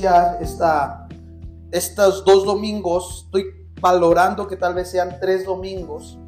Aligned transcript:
iniciar 0.00 1.08
estos 1.70 2.24
dos 2.24 2.44
domingos. 2.44 3.24
Estoy 3.26 3.44
valorando 3.80 4.46
que 4.46 4.56
tal 4.56 4.74
vez 4.74 4.90
sean 4.90 5.18
tres 5.20 5.44
domingos. 5.44 6.18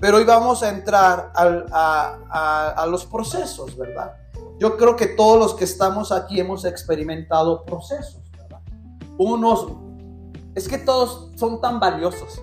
Pero 0.00 0.18
hoy 0.18 0.24
vamos 0.24 0.62
a 0.62 0.68
entrar 0.68 1.32
a, 1.34 2.74
a 2.76 2.86
los 2.86 3.06
procesos, 3.06 3.76
¿verdad? 3.76 4.14
Yo 4.58 4.76
creo 4.76 4.96
que 4.96 5.06
todos 5.06 5.38
los 5.38 5.54
que 5.54 5.64
estamos 5.64 6.12
aquí 6.12 6.38
hemos 6.38 6.64
experimentado 6.64 7.64
procesos, 7.64 8.22
¿verdad? 8.32 8.60
Unos, 9.18 9.68
es 10.54 10.68
que 10.68 10.78
todos 10.78 11.30
son 11.36 11.60
tan 11.60 11.80
valiosos. 11.80 12.42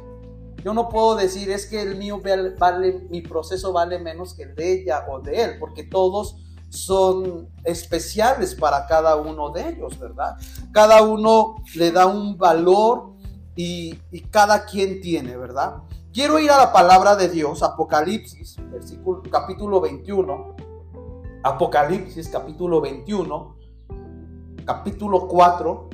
Yo 0.64 0.74
no 0.74 0.90
puedo 0.90 1.16
decir 1.16 1.50
es 1.50 1.66
que 1.66 1.82
el 1.82 1.98
mío 1.98 2.22
vale, 2.58 3.08
mi 3.10 3.22
proceso 3.22 3.74
vale 3.74 4.00
menos 4.00 4.34
que 4.34 4.44
el 4.44 4.56
de 4.56 4.74
ella 4.74 5.06
o 5.10 5.20
de 5.20 5.42
él, 5.42 5.60
porque 5.60 5.84
todos 5.84 6.36
son 6.72 7.50
especiales 7.66 8.56
para 8.56 8.88
cada 8.88 9.18
uno 9.18 9.50
de 9.50 9.70
ellos, 9.70 10.00
¿verdad? 10.00 10.38
Cada 10.72 11.04
uno 11.04 11.56
le 11.76 11.92
da 11.92 12.08
un 12.08 12.38
valor 12.38 13.12
y, 13.56 13.96
cada 14.32 14.66
quien 14.66 15.02
tiene, 15.02 15.36
¿verdad? 15.36 15.84
Quiero 16.14 16.40
ir 16.40 16.50
a 16.50 16.58
la 16.58 16.72
palabra 16.72 17.16
de 17.18 17.28
Dios, 17.28 17.62
Apocalipsis, 17.62 18.56
capítulo 19.30 19.82
21, 19.82 20.56
Apocalipsis, 21.44 22.30
capítulo 22.30 22.80
21, 22.80 23.58
capítulo 24.66 25.28
4, 25.28 25.90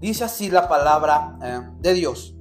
Dice 0.00 0.22
así 0.22 0.48
la 0.48 0.68
palabra 0.68 1.38
eh, 1.42 1.60
de 1.80 1.94
Dios. 1.94 2.36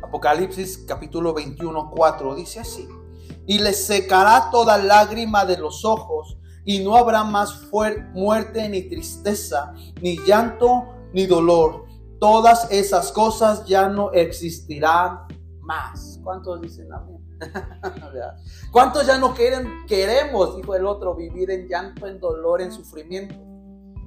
Apocalipsis 0.00 0.84
capítulo 0.86 1.34
21, 1.34 1.90
4 1.90 2.34
dice 2.36 2.60
así. 2.60 2.86
Y 3.46 3.58
le 3.58 3.72
secará 3.72 4.50
toda 4.50 4.78
lágrima 4.78 5.44
de 5.44 5.56
los 5.58 5.84
ojos 5.84 6.36
y 6.64 6.80
no 6.80 6.96
habrá 6.96 7.22
más 7.22 7.62
muerte 8.12 8.68
ni 8.68 8.82
tristeza, 8.82 9.72
ni 10.00 10.18
llanto, 10.18 10.88
ni 11.12 11.26
dolor. 11.26 11.86
Todas 12.18 12.70
esas 12.70 13.12
cosas 13.12 13.64
ya 13.66 13.88
no 13.88 14.10
existirán 14.12 15.20
más. 15.60 16.18
¿Cuántos 16.24 16.60
dicen 16.60 16.92
amén? 16.92 17.16
¿Cuántos 18.72 19.06
ya 19.06 19.18
no 19.18 19.34
quieren, 19.34 19.86
queremos, 19.86 20.56
dijo 20.56 20.74
el 20.74 20.86
otro, 20.86 21.14
vivir 21.14 21.50
en 21.50 21.68
llanto, 21.68 22.06
en 22.06 22.18
dolor, 22.18 22.60
en 22.60 22.72
sufrimiento? 22.72 23.34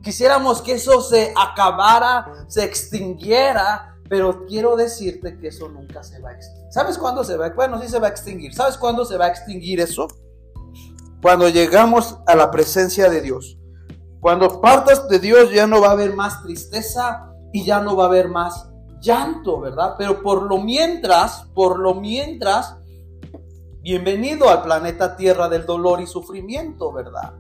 Quisiéramos 0.04 0.62
que 0.62 0.73
eso 0.73 1.02
se 1.02 1.34
acabara, 1.38 2.45
se 2.48 2.64
extinguiera, 2.64 3.95
pero 4.10 4.48
quiero 4.48 4.76
decirte 4.76 5.38
que 5.38 5.50
eso 5.50 5.70
nunca 5.70 6.04
se 6.04 6.20
va 6.20 6.30
a 6.30 6.34
extinguir. 6.34 6.74
¿Sabes 6.74 6.98
cuándo 6.98 7.24
se 7.24 7.38
va? 7.38 7.50
Bueno, 7.52 7.80
sí 7.80 7.88
se 7.88 8.00
va 8.00 8.08
a 8.08 8.10
extinguir. 8.10 8.56
¿Sabes 8.56 8.76
cuándo 8.76 9.06
se 9.06 9.18
va 9.18 9.26
a 9.26 9.30
extinguir 9.30 9.80
eso? 9.80 10.08
Cuando 11.22 11.48
llegamos 11.48 12.18
a 12.26 12.36
la 12.36 12.50
presencia 12.50 13.08
de 13.08 13.22
Dios. 13.22 13.58
Cuando 14.20 14.60
partas 14.60 15.08
de 15.08 15.20
Dios 15.20 15.52
ya 15.52 15.68
no 15.68 15.80
va 15.80 15.90
a 15.90 15.92
haber 15.92 16.16
más 16.16 16.42
tristeza 16.42 17.32
y 17.54 17.64
ya 17.64 17.82
no 17.82 17.96
va 17.96 18.06
a 18.06 18.08
haber 18.08 18.30
más 18.30 18.70
llanto, 19.00 19.62
¿verdad? 19.62 19.94
Pero 19.98 20.23
por 20.23 20.44
lo 20.44 20.58
mientras, 20.58 21.46
por 21.54 21.80
lo 21.80 21.94
mientras, 21.94 22.78
bienvenido 23.82 24.50
al 24.50 24.64
planeta 24.64 25.16
Tierra 25.16 25.48
del 25.48 25.66
dolor 25.66 26.02
y 26.02 26.08
sufrimiento, 26.08 26.92
¿verdad? 26.92 27.34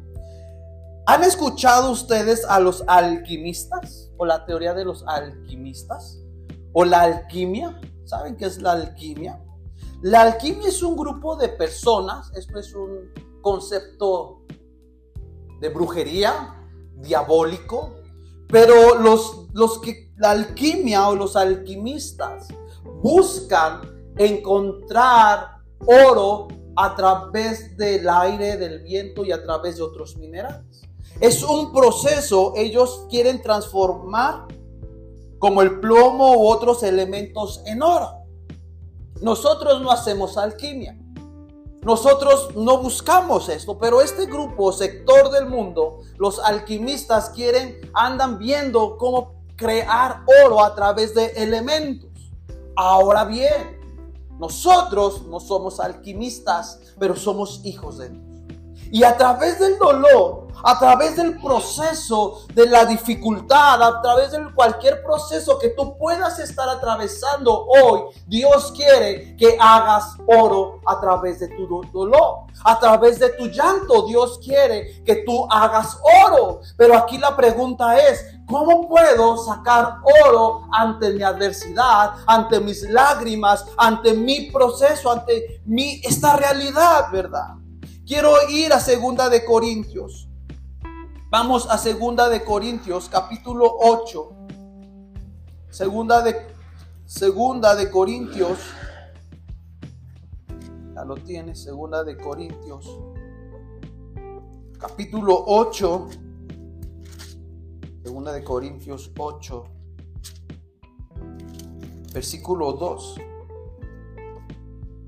¿Han 1.07 1.23
escuchado 1.23 1.91
ustedes 1.91 2.45
a 2.45 2.59
los 2.59 2.83
alquimistas 2.87 4.11
o 4.17 4.25
la 4.25 4.45
teoría 4.45 4.73
de 4.73 4.85
los 4.85 5.03
alquimistas 5.07 6.19
o 6.73 6.85
la 6.85 7.01
alquimia? 7.01 7.79
¿Saben 8.05 8.35
qué 8.37 8.45
es 8.45 8.61
la 8.61 8.73
alquimia? 8.73 9.43
La 10.01 10.21
alquimia 10.21 10.69
es 10.69 10.81
un 10.81 10.95
grupo 10.95 11.35
de 11.35 11.49
personas, 11.49 12.31
esto 12.35 12.57
es 12.57 12.73
un 12.73 13.11
concepto 13.41 14.43
de 15.59 15.69
brujería, 15.69 16.55
diabólico, 16.95 17.95
pero 18.47 18.95
los, 18.95 19.47
los 19.53 19.79
que 19.79 20.11
la 20.17 20.31
alquimia 20.31 21.07
o 21.09 21.15
los 21.15 21.35
alquimistas 21.35 22.47
buscan 23.01 23.81
encontrar 24.17 25.59
oro 25.85 26.47
a 26.75 26.95
través 26.95 27.75
del 27.77 28.07
aire, 28.07 28.57
del 28.57 28.83
viento 28.83 29.25
y 29.25 29.31
a 29.31 29.43
través 29.43 29.77
de 29.77 29.83
otros 29.83 30.17
minerales. 30.17 30.87
Es 31.19 31.43
un 31.43 31.73
proceso, 31.73 32.53
ellos 32.55 33.05
quieren 33.09 33.41
transformar 33.41 34.47
como 35.39 35.61
el 35.61 35.79
plomo 35.79 36.35
u 36.37 36.47
otros 36.47 36.83
elementos 36.83 37.61
en 37.65 37.81
oro. 37.81 38.25
Nosotros 39.21 39.81
no 39.81 39.91
hacemos 39.91 40.37
alquimia. 40.37 40.97
Nosotros 41.81 42.55
no 42.55 42.79
buscamos 42.79 43.47
esto, 43.47 43.77
pero 43.79 44.01
este 44.01 44.25
grupo, 44.25 44.73
sector 44.73 45.31
del 45.31 45.47
mundo, 45.47 46.01
los 46.17 46.39
alquimistas 46.39 47.29
quieren, 47.29 47.79
andan 47.93 48.37
viendo 48.37 48.97
cómo 48.97 49.45
crear 49.55 50.23
oro 50.45 50.61
a 50.63 50.75
través 50.75 51.15
de 51.15 51.27
elementos. 51.37 52.09
Ahora 52.75 53.23
bien, 53.23 53.79
nosotros 54.39 55.25
no 55.27 55.39
somos 55.39 55.79
alquimistas, 55.79 56.79
pero 56.99 57.15
somos 57.15 57.61
hijos 57.63 57.97
de 57.97 58.09
Dios. 58.09 58.28
Y 58.91 59.03
a 59.03 59.15
través 59.17 59.59
del 59.59 59.77
dolor, 59.77 60.47
a 60.63 60.77
través 60.77 61.15
del 61.15 61.39
proceso 61.39 62.45
de 62.53 62.67
la 62.67 62.85
dificultad, 62.85 63.81
a 63.81 64.01
través 64.01 64.31
de 64.31 64.39
cualquier 64.53 65.03
proceso 65.03 65.57
que 65.59 65.69
tú 65.69 65.97
puedas 65.97 66.39
estar 66.39 66.67
atravesando 66.67 67.65
hoy, 67.65 68.01
Dios 68.27 68.71
quiere 68.75 69.35
que 69.37 69.57
hagas 69.59 70.15
oro 70.27 70.81
a 70.85 70.99
través 70.99 71.39
de 71.39 71.47
tu 71.49 71.67
dolor, 71.91 72.45
a 72.63 72.79
través 72.79 73.19
de 73.19 73.29
tu 73.29 73.47
llanto. 73.47 74.05
Dios 74.07 74.39
quiere 74.43 75.03
que 75.03 75.23
tú 75.25 75.47
hagas 75.49 75.97
oro. 76.25 76.61
Pero 76.77 76.97
aquí 76.97 77.17
la 77.17 77.35
pregunta 77.35 77.97
es, 77.97 78.25
¿cómo 78.47 78.87
puedo 78.87 79.37
sacar 79.37 79.97
oro 80.25 80.63
ante 80.71 81.11
mi 81.11 81.23
adversidad, 81.23 82.15
ante 82.25 82.59
mis 82.59 82.83
lágrimas, 82.89 83.65
ante 83.77 84.13
mi 84.13 84.51
proceso, 84.51 85.11
ante 85.11 85.61
mi 85.65 86.01
esta 86.03 86.35
realidad, 86.35 87.11
verdad? 87.11 87.58
Quiero 88.09 88.49
ir 88.49 88.73
a 88.73 88.79
segunda 88.79 89.29
de 89.29 89.45
Corintios 89.45 90.27
Vamos 91.29 91.69
a 91.69 91.77
segunda 91.77 92.27
de 92.27 92.43
Corintios, 92.43 93.07
capítulo 93.07 93.71
8. 93.79 94.31
Segunda 95.69 96.23
de, 96.23 96.35
segunda 97.05 97.75
de 97.75 97.91
Corintios. 97.91 98.57
Ya 100.95 101.05
lo 101.05 101.17
tienes, 101.17 101.61
segunda 101.61 102.03
de 102.03 102.17
Corintios. 102.17 102.99
Capítulo 104.79 105.43
8. 105.45 106.07
Segunda 108.01 108.31
de 108.31 108.43
Corintios 108.43 109.11
8. 109.19 109.63
Versículo 112.11 112.73
2. 112.73 113.15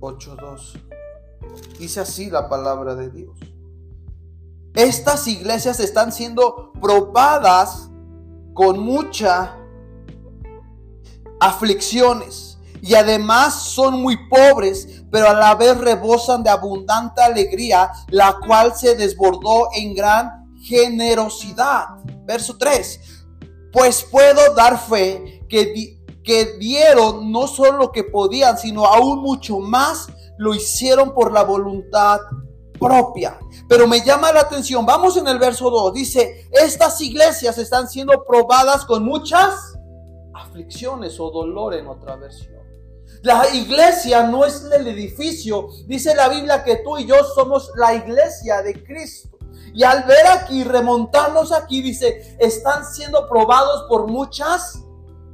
8, 0.01 0.35
2. 0.35 0.91
Dice 1.79 2.00
así 2.00 2.29
la 2.29 2.47
palabra 2.50 2.95
de 2.95 3.09
Dios. 3.09 3.38
Estas 4.73 5.28
iglesias 5.28 5.79
están 5.79 6.12
siendo 6.12 6.72
probadas 6.81 7.89
con 8.53 8.79
mucha 8.79 9.57
aflicciones 11.40 12.59
y 12.81 12.95
además 12.95 13.53
son 13.63 14.01
muy 14.01 14.17
pobres, 14.28 15.03
pero 15.11 15.29
a 15.29 15.34
la 15.34 15.56
vez 15.56 15.78
rebosan 15.78 16.44
de 16.44 16.50
abundante 16.50 17.22
alegría, 17.22 17.91
la 18.09 18.38
cual 18.45 18.75
se 18.75 18.95
desbordó 18.95 19.69
en 19.73 19.94
gran 19.94 20.47
generosidad. 20.63 21.88
Verso 22.25 22.57
3. 22.57 23.00
Pues 23.72 24.03
puedo 24.03 24.56
dar 24.56 24.79
fe 24.79 25.45
que, 25.47 26.00
que 26.23 26.57
dieron 26.57 27.31
no 27.31 27.47
solo 27.47 27.78
lo 27.78 27.91
que 27.91 28.03
podían, 28.03 28.57
sino 28.57 28.85
aún 28.85 29.19
mucho 29.19 29.59
más 29.59 30.07
lo 30.41 30.56
hicieron 30.56 31.13
por 31.13 31.31
la 31.31 31.44
voluntad 31.44 32.19
propia. 32.79 33.38
Pero 33.70 33.85
me 33.88 34.03
llama 34.03 34.32
la 34.32 34.41
atención, 34.41 34.84
vamos 34.88 35.16
en 35.17 35.28
el 35.28 35.38
verso 35.38 35.70
2, 35.70 35.93
dice, 35.93 36.49
estas 36.52 36.99
iglesias 36.99 37.59
están 37.59 37.88
siendo 37.88 38.26
probadas 38.26 38.84
con 38.85 39.03
muchas 39.03 39.78
aflicciones 40.34 41.20
o 41.20 41.29
dolor 41.29 41.76
en 41.76 41.85
otra 41.85 42.16
versión. 42.16 42.59
La 43.22 43.53
iglesia 43.53 44.23
no 44.23 44.43
es 44.43 44.64
el 44.64 44.88
edificio, 44.88 45.67
dice 45.85 46.16
la 46.16 46.28
Biblia 46.28 46.64
que 46.64 46.78
tú 46.78 46.97
y 46.97 47.05
yo 47.05 47.23
somos 47.35 47.72
la 47.76 47.93
iglesia 47.93 48.64
de 48.64 48.84
Cristo. 48.84 49.38
Y 49.76 49.84
al 49.84 50.05
ver 50.05 50.26
aquí, 50.26 50.64
remontarnos 50.64 51.52
aquí, 51.52 51.84
dice, 51.84 52.35
están 52.40 52.84
siendo 52.84 53.29
probados 53.29 53.84
por 53.88 54.08
muchas 54.08 54.84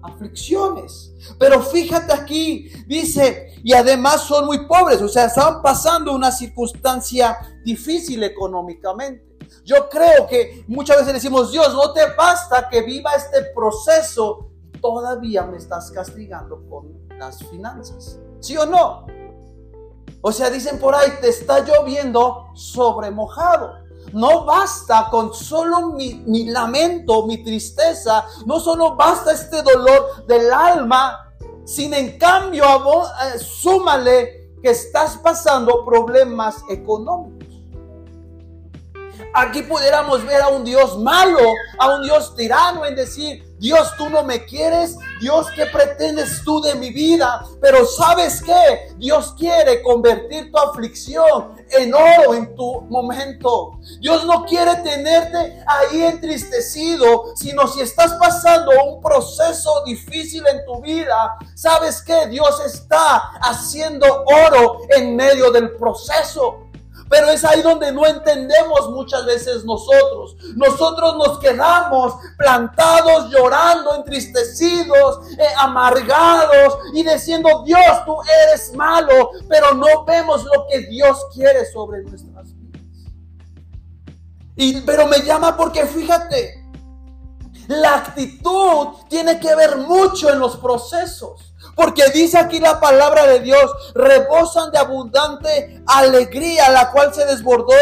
aflicciones. 0.07 1.13
Pero 1.39 1.61
fíjate 1.61 2.13
aquí, 2.13 2.69
dice, 2.87 3.55
y 3.63 3.73
además 3.73 4.21
son 4.21 4.45
muy 4.45 4.65
pobres, 4.67 5.01
o 5.01 5.09
sea, 5.09 5.25
están 5.25 5.61
pasando 5.61 6.13
una 6.13 6.31
circunstancia 6.31 7.37
difícil 7.63 8.23
económicamente. 8.23 9.25
Yo 9.63 9.89
creo 9.89 10.27
que 10.27 10.63
muchas 10.67 10.97
veces 10.97 11.13
decimos, 11.13 11.51
Dios, 11.51 11.73
no 11.73 11.93
te 11.93 12.01
basta 12.15 12.69
que 12.69 12.81
viva 12.81 13.11
este 13.13 13.43
proceso, 13.55 14.49
todavía 14.81 15.43
me 15.43 15.57
estás 15.57 15.91
castigando 15.91 16.63
con 16.69 17.07
las 17.17 17.43
finanzas. 17.45 18.19
¿Sí 18.39 18.55
o 18.57 18.65
no? 18.65 19.05
O 20.21 20.31
sea, 20.31 20.49
dicen 20.49 20.79
por 20.79 20.95
ahí, 20.95 21.11
te 21.21 21.29
está 21.29 21.59
lloviendo 21.59 22.47
sobre 22.53 23.11
mojado. 23.11 23.86
No 24.17 24.45
basta 24.45 25.09
con 25.11 25.31
solo 25.33 25.91
mi, 25.91 26.49
lamento, 26.49 27.27
mi 27.27 27.43
tristeza, 27.43 28.25
no 28.47 28.59
solo 28.59 28.95
basta 28.95 29.31
este 29.31 29.61
dolor 29.61 30.25
del 30.25 30.51
alma, 30.51 31.33
sin 31.65 31.93
en 31.93 32.17
cambio, 32.17 32.65
eh, 32.65 33.37
súmale 33.37 34.53
que 34.63 34.71
estás 34.71 35.17
pasando 35.17 35.85
problemas 35.85 36.63
económicos. 36.67 37.36
Aquí 39.33 39.61
pudiéramos 39.61 40.25
ver 40.25 40.41
a 40.41 40.49
un 40.49 40.63
Dios 40.63 40.97
malo, 40.97 41.39
a 41.77 41.95
un 41.95 42.03
Dios 42.03 42.35
tirano 42.35 42.85
en 42.85 42.95
decir, 42.95 43.47
Dios, 43.59 43.95
tú 43.97 44.09
no 44.09 44.23
me 44.23 44.45
quieres. 44.45 44.97
Dios, 45.19 45.47
¿qué 45.55 45.65
pretendes 45.65 46.43
tú 46.43 46.61
de 46.61 46.75
mi 46.75 46.91
vida? 46.91 47.43
Pero 47.59 47.85
sabes 47.85 48.41
qué? 48.41 48.93
Dios 48.97 49.33
quiere 49.37 49.81
convertir 49.81 50.51
tu 50.51 50.57
aflicción 50.59 51.55
en 51.71 51.93
oro 51.93 52.35
en 52.35 52.55
tu 52.55 52.81
momento. 52.81 53.79
Dios 53.99 54.25
no 54.25 54.45
quiere 54.45 54.75
tenerte 54.77 55.63
ahí 55.65 56.03
entristecido, 56.03 57.35
sino 57.35 57.67
si 57.67 57.81
estás 57.81 58.13
pasando 58.19 58.71
un 58.85 59.01
proceso 59.01 59.83
difícil 59.85 60.45
en 60.47 60.63
tu 60.65 60.79
vida, 60.81 61.37
sabes 61.55 62.03
qué? 62.03 62.27
Dios 62.27 62.61
está 62.63 63.17
haciendo 63.41 64.23
oro 64.47 64.81
en 64.89 65.15
medio 65.15 65.51
del 65.51 65.75
proceso. 65.75 66.66
Pero 67.09 67.29
es 67.29 67.43
ahí 67.45 67.61
donde 67.61 67.91
no 67.91 68.05
entendemos 68.05 68.89
muchas 68.89 69.25
veces 69.25 69.63
nosotros. 69.63 70.35
Nosotros 70.55 71.15
nos 71.17 71.39
quedamos 71.39 72.15
plantados, 72.37 73.29
llorando, 73.29 73.95
entristecidos, 73.95 75.31
eh, 75.37 75.45
amargados 75.57 76.77
y 76.93 77.03
diciendo, 77.03 77.63
Dios, 77.65 78.05
tú 78.05 78.17
eres 78.49 78.73
malo, 78.73 79.31
pero 79.47 79.73
no 79.73 80.03
vemos 80.05 80.43
lo 80.43 80.65
que 80.69 80.79
Dios 80.87 81.25
quiere 81.33 81.65
sobre 81.71 82.03
nuestras 82.03 82.53
vidas. 82.55 83.11
Y, 84.55 84.81
pero 84.81 85.07
me 85.07 85.21
llama 85.21 85.55
porque 85.55 85.85
fíjate, 85.85 86.67
la 87.67 87.95
actitud 87.95 88.87
tiene 89.09 89.39
que 89.39 89.53
ver 89.55 89.77
mucho 89.77 90.31
en 90.31 90.39
los 90.39 90.57
procesos. 90.57 91.53
Porque 91.77 92.09
dice 92.09 92.39
aquí 92.39 92.59
la 92.59 92.79
palabra 92.79 93.27
de 93.27 93.39
Dios, 93.39 93.71
rebosan 93.93 94.71
de 94.71 94.79
abundante 94.79 95.83
alegría, 95.85 96.69
la 96.71 96.91
cual 96.91 97.13
se 97.13 97.23
desbordó 97.25 97.75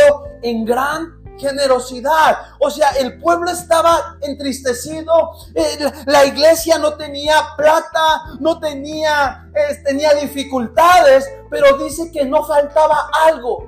en 0.44 0.66
gran 0.66 1.16
generosidad. 1.38 2.38
O 2.60 2.70
sea, 2.70 2.90
el 3.00 3.20
pueblo 3.20 3.50
estaba 3.50 4.18
entristecido, 4.22 5.32
eh, 5.56 5.92
la 6.08 6.26
iglesia 6.26 6.78
no 6.78 6.96
tenía 6.96 7.36
plata, 7.56 8.36
no 8.42 8.60
tenía, 8.60 9.50
tenía 9.86 10.14
dificultades, 10.16 11.32
pero 11.50 11.78
dice 11.78 12.12
que 12.12 12.26
no 12.26 12.44
faltaba 12.44 13.10
algo. 13.26 13.66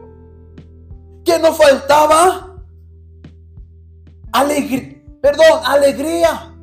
Que 1.23 1.39
no 1.39 1.53
faltaba 1.53 2.53
alegría, 4.33 5.01
perdón, 5.21 5.61
alegría. 5.63 6.53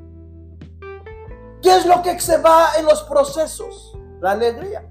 ¿Qué 1.64 1.74
es 1.74 1.86
lo 1.86 2.02
que 2.02 2.20
se 2.20 2.36
va 2.36 2.72
en 2.78 2.84
los 2.84 3.04
procesos? 3.04 3.96
La 4.20 4.32
alegría. 4.32 4.86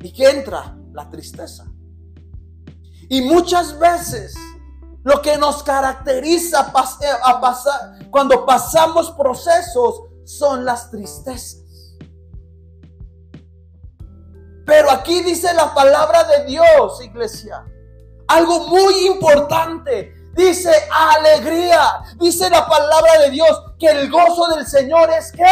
¿Y 0.00 0.12
qué 0.12 0.28
entra? 0.28 0.76
La 0.92 1.08
tristeza. 1.08 1.64
Y 3.08 3.22
muchas 3.22 3.78
veces 3.78 4.34
lo 5.04 5.22
que 5.22 5.38
nos 5.38 5.62
caracteriza 5.62 6.72
eh, 7.02 8.08
cuando 8.10 8.44
pasamos 8.44 9.12
procesos 9.12 10.02
son 10.24 10.64
las 10.64 10.90
tristezas. 10.90 11.94
Pero 14.66 14.90
aquí 14.90 15.22
dice 15.22 15.54
la 15.54 15.72
palabra 15.72 16.24
de 16.24 16.46
Dios, 16.46 17.00
iglesia. 17.00 17.64
Algo 18.26 18.66
muy 18.66 19.06
importante. 19.06 20.14
Dice 20.34 20.72
alegría. 20.90 22.02
Dice 22.18 22.50
la 22.50 22.66
palabra 22.66 23.20
de 23.20 23.30
Dios 23.30 23.69
que 23.80 23.86
el 23.86 24.10
gozo 24.10 24.54
del 24.54 24.66
Señor 24.66 25.10
es 25.10 25.32
qué? 25.32 25.44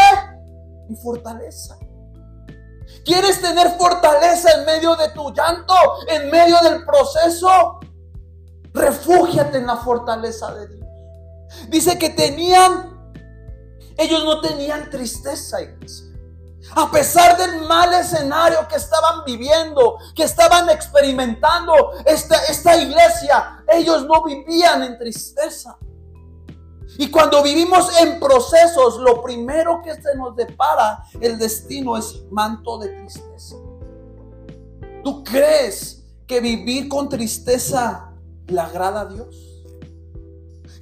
Mi 0.89 0.95
fortaleza. 0.97 1.77
¿Quieres 3.05 3.41
tener 3.41 3.71
fortaleza 3.79 4.51
en 4.53 4.67
medio 4.67 4.95
de 4.95 5.09
tu 5.09 5.33
llanto? 5.33 5.75
En 6.09 6.31
medio 6.31 6.59
del 6.61 6.85
proceso. 6.85 7.81
Refúgiate 8.75 9.59
en 9.59 9.67
la 9.67 9.79
fortaleza 9.79 10.55
de 10.55 10.69
Dios. 10.69 10.87
Dice 11.69 11.99
que 11.99 12.11
tenían, 12.11 13.15
ellos 13.97 14.25
no 14.25 14.43
tenían 14.43 14.91
tristeza, 14.91 15.63
iglesia. 15.63 16.07
A 16.77 16.91
pesar 16.91 17.39
del 17.39 17.63
mal 17.63 17.95
escenario 17.95 18.69
que 18.69 18.77
estaban 18.77 19.25
viviendo, 19.25 19.97
que 20.15 20.25
estaban 20.25 20.69
experimentando 20.69 21.73
esta, 22.05 22.37
esta 22.45 22.77
iglesia, 22.77 23.65
ellos 23.69 24.05
no 24.05 24.23
vivían 24.23 24.83
en 24.83 24.99
tristeza. 24.99 25.79
Y 26.97 27.11
cuando 27.11 27.43
vivimos 27.43 27.91
en 28.01 28.19
procesos, 28.19 28.99
lo 28.99 29.23
primero 29.23 29.83
que 29.83 29.95
se 29.95 30.17
nos 30.17 30.35
depara 30.35 31.05
el 31.21 31.39
destino 31.39 31.97
es 31.97 32.23
manto 32.31 32.79
de 32.79 32.89
tristeza. 32.89 33.57
¿Tú 35.05 35.23
crees 35.23 36.05
que 36.27 36.41
vivir 36.41 36.89
con 36.89 37.09
tristeza 37.09 38.13
le 38.47 38.61
agrada 38.61 39.03
a 39.03 39.07
Dios? 39.07 39.49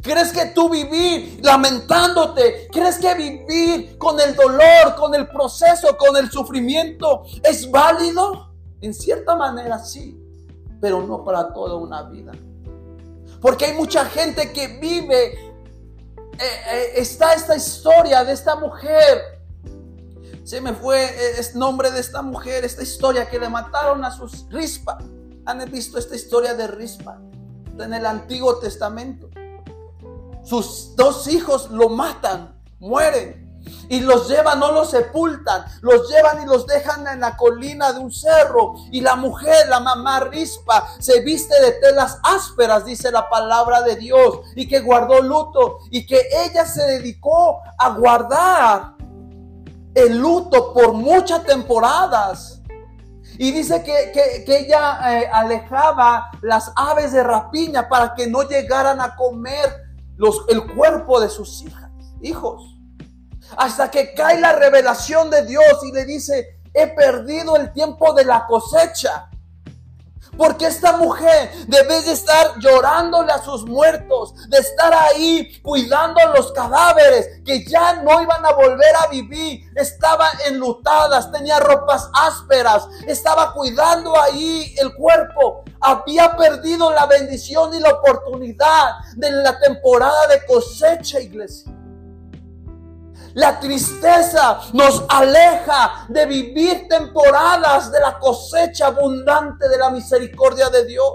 ¿Crees 0.07 0.33
que 0.33 0.47
tú 0.47 0.69
vivir 0.69 1.41
lamentándote? 1.43 2.69
¿Crees 2.71 2.97
que 2.99 3.13
vivir 3.15 3.99
con 3.99 4.21
el 4.21 4.37
dolor, 4.37 4.95
con 4.97 5.13
el 5.17 5.27
proceso, 5.27 5.97
con 5.99 6.17
el 6.17 6.31
sufrimiento 6.31 7.25
es 7.43 7.69
válido? 7.69 8.55
En 8.81 8.95
cierta 8.95 9.35
manera 9.35 9.81
sí, 9.81 10.17
pero 10.81 11.03
no 11.03 11.25
para 11.25 11.53
toda 11.53 11.75
una 11.75 12.05
vida. 12.05 12.31
Porque 13.41 13.65
hay 13.65 13.75
mucha 13.75 14.05
gente 14.05 14.53
que 14.53 14.79
vive, 14.79 15.46
eh, 16.39 16.61
eh, 16.71 16.93
está 16.97 17.35
esta 17.35 17.57
historia 17.57 18.25
de 18.25 18.33
esta 18.33 18.57
mujer. 18.57 19.37
Se 20.45 20.61
me 20.61 20.73
fue 20.75 21.05
el 21.39 21.45
eh, 21.45 21.49
nombre 21.55 21.91
de 21.91 22.01
esta 22.01 22.23
mujer, 22.23 22.65
esta 22.65 22.83
historia 22.83 23.29
que 23.29 23.39
le 23.39 23.49
mataron 23.49 24.05
a 24.05 24.11
sus 24.11 24.49
rispa. 24.51 24.99
¿Han 25.47 25.71
visto 25.71 25.99
esta 25.99 26.15
historia 26.15 26.55
de 26.55 26.67
rispa? 26.67 27.21
En 27.79 27.93
el 27.93 28.07
Antiguo 28.07 28.59
Testamento. 28.59 29.29
Sus 30.45 30.95
dos 30.97 31.27
hijos 31.27 31.71
lo 31.71 31.89
matan, 31.89 32.61
mueren. 32.79 33.46
Y 33.89 34.01
los 34.01 34.29
llevan, 34.29 34.59
no 34.59 34.73
los 34.73 34.91
sepultan, 34.91 35.65
los 35.81 36.09
llevan 36.09 36.43
y 36.43 36.47
los 36.47 36.67
dejan 36.67 37.07
en 37.07 37.21
la 37.21 37.37
colina 37.37 37.93
de 37.93 38.01
un 38.01 38.13
cerro. 38.13 38.75
Y 38.91 39.01
la 39.01 39.17
mujer, 39.17 39.69
la 39.69 39.81
mamá 39.81 40.21
rispa, 40.21 40.87
se 40.99 41.21
viste 41.21 41.61
de 41.61 41.73
telas 41.73 42.19
ásperas, 42.23 42.85
dice 42.85 43.11
la 43.11 43.29
palabra 43.29 43.83
de 43.83 43.97
Dios, 43.97 44.41
y 44.55 44.67
que 44.67 44.81
guardó 44.81 45.21
luto, 45.23 45.79
y 45.91 46.07
que 46.07 46.21
ella 46.45 46.67
se 46.67 46.83
dedicó 46.83 47.61
a 47.79 47.91
guardar 47.91 48.97
el 49.95 50.19
luto 50.19 50.73
por 50.75 50.93
muchas 50.93 51.45
temporadas. 51.45 52.61
Y 53.39 53.53
dice 53.53 53.83
que, 53.83 54.45
ella 54.47 55.21
eh, 55.21 55.29
alejaba 55.33 56.31
las 56.43 56.73
aves 56.75 57.13
de 57.13 57.23
rapiña 57.23 57.89
para 57.89 58.15
que 58.15 58.27
no 58.27 58.43
llegaran 58.43 59.01
a 59.01 59.15
comer 59.15 59.85
el 60.49 60.75
cuerpo 60.75 61.21
de 61.21 61.29
sus 61.29 61.63
hijas, 61.63 61.91
hijos. 62.23 62.76
Hasta 63.57 63.91
que 63.91 64.15
cae 64.15 64.41
la 64.41 64.53
revelación 64.53 65.31
de 65.31 65.45
Dios 65.45 65.85
y 65.85 65.93
le 65.93 66.05
dice, 66.05 66.61
he 66.75 66.87
perdido 66.89 67.57
el 67.57 67.73
tiempo 67.73 68.13
de 68.13 68.25
la 68.25 68.47
cosecha. 68.47 69.31
Porque 70.37 70.67
esta 70.67 70.99
mujer, 70.99 71.51
debe 71.67 72.03
de 72.03 72.13
estar 72.13 72.59
llorándole 72.59 73.33
a 73.33 73.43
sus 73.43 73.65
muertos, 73.65 74.35
de 74.51 74.59
estar 74.59 74.93
ahí 74.93 75.61
cuidando 75.63 76.21
a 76.21 76.37
los 76.37 76.53
cadáveres 76.53 77.41
que 77.45 77.65
ya 77.65 78.03
no 78.03 78.21
iban 78.21 78.45
a 78.45 78.53
volver 78.53 78.95
a 79.03 79.07
vivir, 79.07 79.71
estaban 79.75 80.31
enlutadas, 80.47 81.33
tenía 81.33 81.59
ropas 81.59 82.11
ásperas, 82.13 82.87
estaba 83.07 83.55
cuidando 83.55 84.19
ahí 84.21 84.75
el 84.79 84.95
cuerpo, 84.95 85.65
había 85.81 86.37
perdido 86.37 86.93
la 86.93 87.07
bendición 87.07 87.73
y 87.73 87.81
la 87.81 87.91
oportunidad 87.91 88.97
de 89.15 89.31
la 89.31 89.59
temporada 89.59 90.27
de 90.27 90.45
cosecha, 90.45 91.19
iglesia. 91.19 91.73
La 93.37 93.61
tristeza 93.61 94.61
nos 94.73 95.05
aleja 95.11 96.07
de 96.09 96.25
vivir 96.25 96.89
temporadas 96.89 97.93
de 97.93 98.01
la 98.01 98.19
cosecha 98.19 98.87
abundante 98.87 99.69
de 99.69 99.77
la 99.77 99.91
misericordia 99.91 100.71
de 100.71 100.87
Dios. 100.87 101.13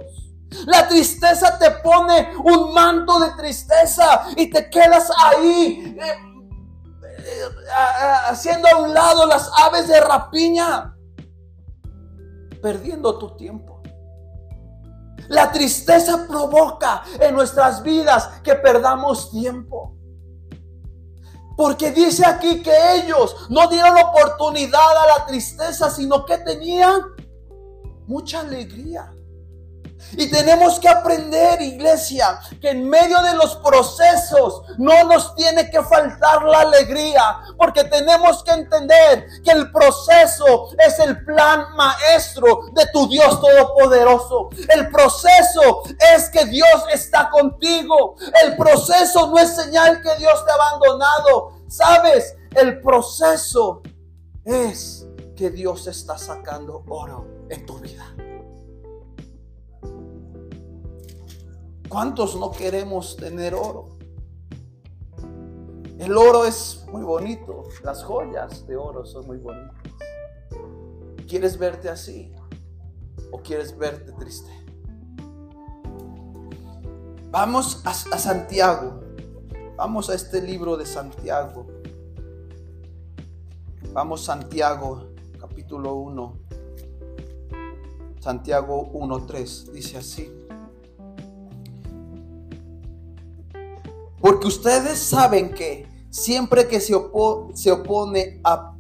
La 0.68 0.88
tristeza 0.88 1.58
te 1.58 1.72
pone 1.72 2.34
un 2.44 2.76
manto 2.76 3.20
de 3.22 3.32
tristeza 3.32 4.28
y 4.36 4.52
te 4.52 4.70
quedas 4.70 5.12
ahí 5.18 5.98
eh, 6.00 6.16
eh, 7.18 7.50
haciendo 8.30 8.68
a 8.68 8.78
un 8.82 8.94
lado 8.94 9.26
las 9.26 9.50
aves 9.58 9.88
de 9.88 10.00
rapiña, 10.00 10.96
perdiendo 12.62 13.18
tu 13.18 13.36
tiempo. 13.36 13.82
La 15.28 15.52
tristeza 15.52 16.28
provoca 16.28 17.02
en 17.20 17.34
nuestras 17.34 17.82
vidas 17.82 18.30
que 18.44 18.54
perdamos 18.54 19.32
tiempo. 19.32 19.96
Porque 21.56 21.92
dice 21.92 22.26
aquí 22.26 22.62
que 22.62 22.72
ellos 22.96 23.36
no 23.50 23.68
dieron 23.68 23.98
oportunidad 23.98 24.98
a 24.98 25.20
la 25.20 25.26
tristeza, 25.26 25.90
sino 25.90 26.26
que 26.26 26.38
tenían 26.40 27.02
mucha 28.08 28.42
alegría. 28.42 29.14
Y 30.14 30.30
tenemos 30.30 30.80
que 30.80 30.90
aprender, 30.90 31.62
iglesia, 31.62 32.40
que 32.60 32.72
en 32.72 32.90
medio 32.90 33.22
de 33.22 33.34
los 33.36 33.56
procesos 33.58 34.64
no 34.78 35.04
nos 35.06 35.36
tiene 35.36 35.70
que 35.70 35.82
faltar 35.84 36.44
la 36.44 36.62
alegría, 36.62 37.40
porque 37.58 37.84
tenemos 37.86 38.44
que 38.44 38.52
entender 38.52 39.28
que 39.44 39.52
el 39.52 39.72
proceso 39.72 40.70
es 40.78 41.00
el 41.00 41.24
plan 41.26 41.76
maestro 41.76 42.62
de 42.74 42.86
tu 42.88 43.08
Dios 43.08 43.40
Todopoderoso. 43.40 44.50
El 44.70 44.90
proceso 44.90 45.84
es 46.16 46.30
que 46.30 46.46
Dios 46.46 46.84
está 46.92 47.30
contigo. 47.30 48.16
El 48.44 48.58
proceso 48.58 49.28
no 49.28 49.38
es 49.38 49.56
señal 49.56 50.02
que 50.02 50.16
Dios 50.18 50.46
te 50.46 50.52
ha 50.52 50.56
abandonado. 50.56 51.54
Sabes, 51.68 52.36
el 52.56 52.82
proceso 52.82 53.82
es 54.44 55.08
que 55.36 55.50
Dios 55.50 55.88
está 55.88 56.18
sacando 56.18 56.84
oro 56.88 57.28
en 57.50 57.66
tu 57.66 57.80
vida. 57.80 58.06
¿Cuántos 61.92 62.38
no 62.38 62.52
queremos 62.52 63.18
tener 63.18 63.54
oro? 63.54 63.90
El 66.00 66.16
oro 66.16 66.46
es 66.46 66.86
muy 66.90 67.04
bonito, 67.04 67.66
las 67.84 68.02
joyas 68.02 68.66
de 68.66 68.78
oro 68.78 69.04
son 69.04 69.28
muy 69.28 69.38
bonitas. 69.40 69.76
¿Quieres 71.28 71.60
verte 71.60 71.90
así 71.90 72.32
o 73.30 73.40
quieres 73.42 73.78
verte 73.78 74.14
triste? 74.14 74.50
Vamos 77.30 77.86
a, 77.86 77.90
a 77.90 78.18
Santiago, 78.18 79.02
vamos 79.76 80.10
a 80.10 80.16
este 80.16 80.42
libro 80.42 80.78
de 80.78 80.86
Santiago. 80.86 81.68
Vamos 83.92 84.24
Santiago, 84.24 85.10
capítulo 85.38 85.96
1. 85.96 86.40
Santiago 88.22 88.94
1.3, 88.94 89.72
dice 89.72 89.98
así. 89.98 90.41
Porque 94.22 94.48
ustedes 94.48 95.00
saben 95.00 95.54
que 95.54 95.88
siempre 96.10 96.68
que 96.68 96.80
se, 96.80 96.94
se 97.54 97.72
opone 97.72 98.40
a 98.44 98.76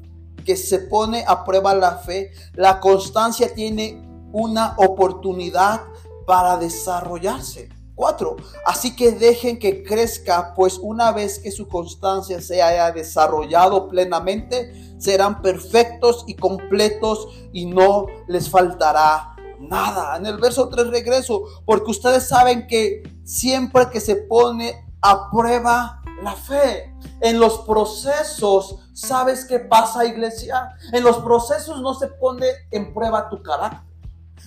que 0.45 0.57
se 0.57 0.79
pone 0.79 1.23
a 1.27 1.43
prueba 1.43 1.73
la 1.75 1.97
fe, 1.97 2.31
la 2.53 2.79
constancia 2.79 3.53
tiene 3.53 4.01
una 4.31 4.75
oportunidad 4.77 5.81
para 6.25 6.57
desarrollarse. 6.57 7.69
Cuatro, 7.93 8.37
así 8.65 8.95
que 8.95 9.11
dejen 9.11 9.59
que 9.59 9.83
crezca, 9.83 10.53
pues 10.55 10.79
una 10.79 11.11
vez 11.11 11.37
que 11.37 11.51
su 11.51 11.67
constancia 11.67 12.41
se 12.41 12.61
haya 12.61 12.91
desarrollado 12.91 13.89
plenamente, 13.89 14.95
serán 14.97 15.41
perfectos 15.41 16.23
y 16.25 16.35
completos 16.35 17.27
y 17.53 17.67
no 17.67 18.07
les 18.27 18.49
faltará 18.49 19.35
nada. 19.59 20.17
En 20.17 20.25
el 20.25 20.37
verso 20.37 20.69
3 20.69 20.87
regreso, 20.87 21.43
porque 21.65 21.91
ustedes 21.91 22.27
saben 22.27 22.65
que 22.65 23.03
siempre 23.23 23.89
que 23.91 23.99
se 23.99 24.15
pone 24.15 24.90
a 25.01 25.29
prueba 25.29 26.01
la 26.23 26.33
fe. 26.33 26.95
En 27.21 27.39
los 27.39 27.59
procesos, 27.59 28.79
¿sabes 28.93 29.45
qué 29.45 29.59
pasa, 29.59 30.05
iglesia? 30.05 30.75
En 30.91 31.03
los 31.03 31.17
procesos 31.17 31.81
no 31.81 31.93
se 31.93 32.07
pone 32.07 32.47
en 32.71 32.93
prueba 32.93 33.29
tu 33.29 33.41
carácter. 33.41 33.91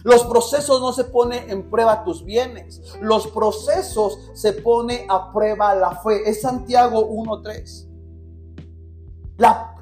Los 0.03 0.25
procesos 0.25 0.81
no 0.81 0.93
se 0.93 1.05
pone 1.05 1.51
en 1.51 1.71
prueba 1.71 2.05
tus 2.05 2.25
bienes. 2.25 2.83
Los 3.01 3.29
procesos 3.29 4.19
se 4.35 4.53
pone 4.53 5.07
a 5.09 5.33
prueba 5.33 5.75
la 5.75 5.93
fe. 6.03 6.29
Es 6.29 6.43
Santiago 6.43 7.09
1.3. 7.09 7.89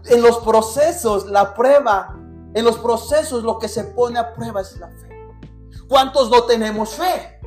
En 0.06 0.22
los 0.22 0.38
procesos, 0.38 1.26
la 1.26 1.54
prueba, 1.54 2.16
en 2.54 2.64
los 2.64 2.78
procesos 2.78 3.42
lo 3.42 3.58
que 3.58 3.68
se 3.68 3.84
pone 3.84 4.18
a 4.18 4.34
prueba 4.34 4.60
es 4.60 4.78
la 4.78 4.88
fe. 4.88 5.08
¿Cuántos 5.88 6.30
no 6.30 6.44
tenemos 6.44 6.90
fe? 6.90 7.40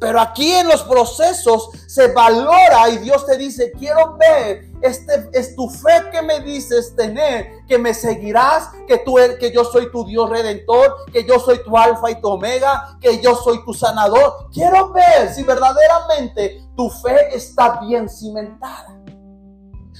Pero 0.00 0.18
aquí 0.18 0.50
en 0.50 0.66
los 0.66 0.82
procesos 0.82 1.68
se 1.86 2.10
valora 2.12 2.88
y 2.88 2.98
Dios 2.98 3.26
te 3.26 3.36
dice, 3.36 3.70
quiero 3.72 4.16
ver, 4.16 4.64
este 4.80 5.28
es 5.34 5.54
tu 5.54 5.68
fe 5.68 6.08
que 6.10 6.22
me 6.22 6.40
dices 6.40 6.96
tener, 6.96 7.66
que 7.68 7.78
me 7.78 7.92
seguirás, 7.92 8.70
que 8.88 8.96
tú 8.98 9.16
que 9.38 9.52
yo 9.52 9.62
soy 9.62 9.92
tu 9.92 10.06
Dios 10.06 10.30
redentor, 10.30 10.96
que 11.12 11.26
yo 11.26 11.38
soy 11.38 11.62
tu 11.62 11.76
alfa 11.76 12.10
y 12.10 12.20
tu 12.20 12.28
omega, 12.28 12.96
que 12.98 13.20
yo 13.20 13.34
soy 13.34 13.62
tu 13.66 13.74
sanador. 13.74 14.48
Quiero 14.50 14.90
ver 14.90 15.34
si 15.34 15.42
verdaderamente 15.42 16.64
tu 16.74 16.88
fe 16.88 17.36
está 17.36 17.80
bien 17.80 18.08
cimentada. 18.08 18.96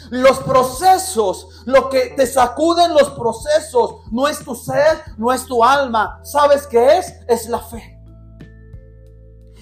Los 0.09 0.39
procesos, 0.39 1.63
lo 1.67 1.91
que 1.91 2.15
te 2.17 2.27
sacuden 2.27 2.95
los 2.95 3.11
procesos, 3.11 3.97
no 4.11 4.29
es 4.29 4.43
tu 4.43 4.55
ser, 4.55 5.03
no 5.19 5.31
es 5.31 5.45
tu 5.45 5.63
alma. 5.63 6.21
¿Sabes 6.23 6.67
qué 6.67 6.97
es? 6.97 7.15
Es 7.29 7.47
la 7.51 7.59
fe. 7.59 8.00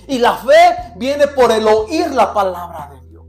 Y 0.08 0.18
la 0.18 0.36
fe 0.38 0.94
viene 0.96 1.28
por 1.28 1.52
el 1.52 1.68
oír 1.68 2.10
la 2.12 2.32
palabra 2.32 2.90
de 2.90 3.08
Dios. 3.08 3.26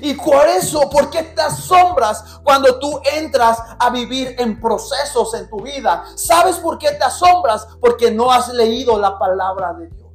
Y 0.00 0.14
por 0.14 0.46
eso, 0.46 0.88
¿por 0.88 1.10
qué 1.10 1.22
te 1.24 1.42
asombras 1.42 2.40
cuando 2.42 2.78
tú 2.78 2.98
entras 3.14 3.58
a 3.78 3.90
vivir 3.90 4.34
en 4.38 4.58
procesos 4.58 5.34
en 5.34 5.48
tu 5.50 5.60
vida? 5.60 6.04
¿Sabes 6.16 6.56
por 6.56 6.78
qué 6.78 6.92
te 6.92 7.04
asombras? 7.04 7.68
Porque 7.78 8.10
no 8.10 8.32
has 8.32 8.48
leído 8.48 8.98
la 8.98 9.18
palabra 9.18 9.74
de 9.74 9.88
Dios. 9.88 10.08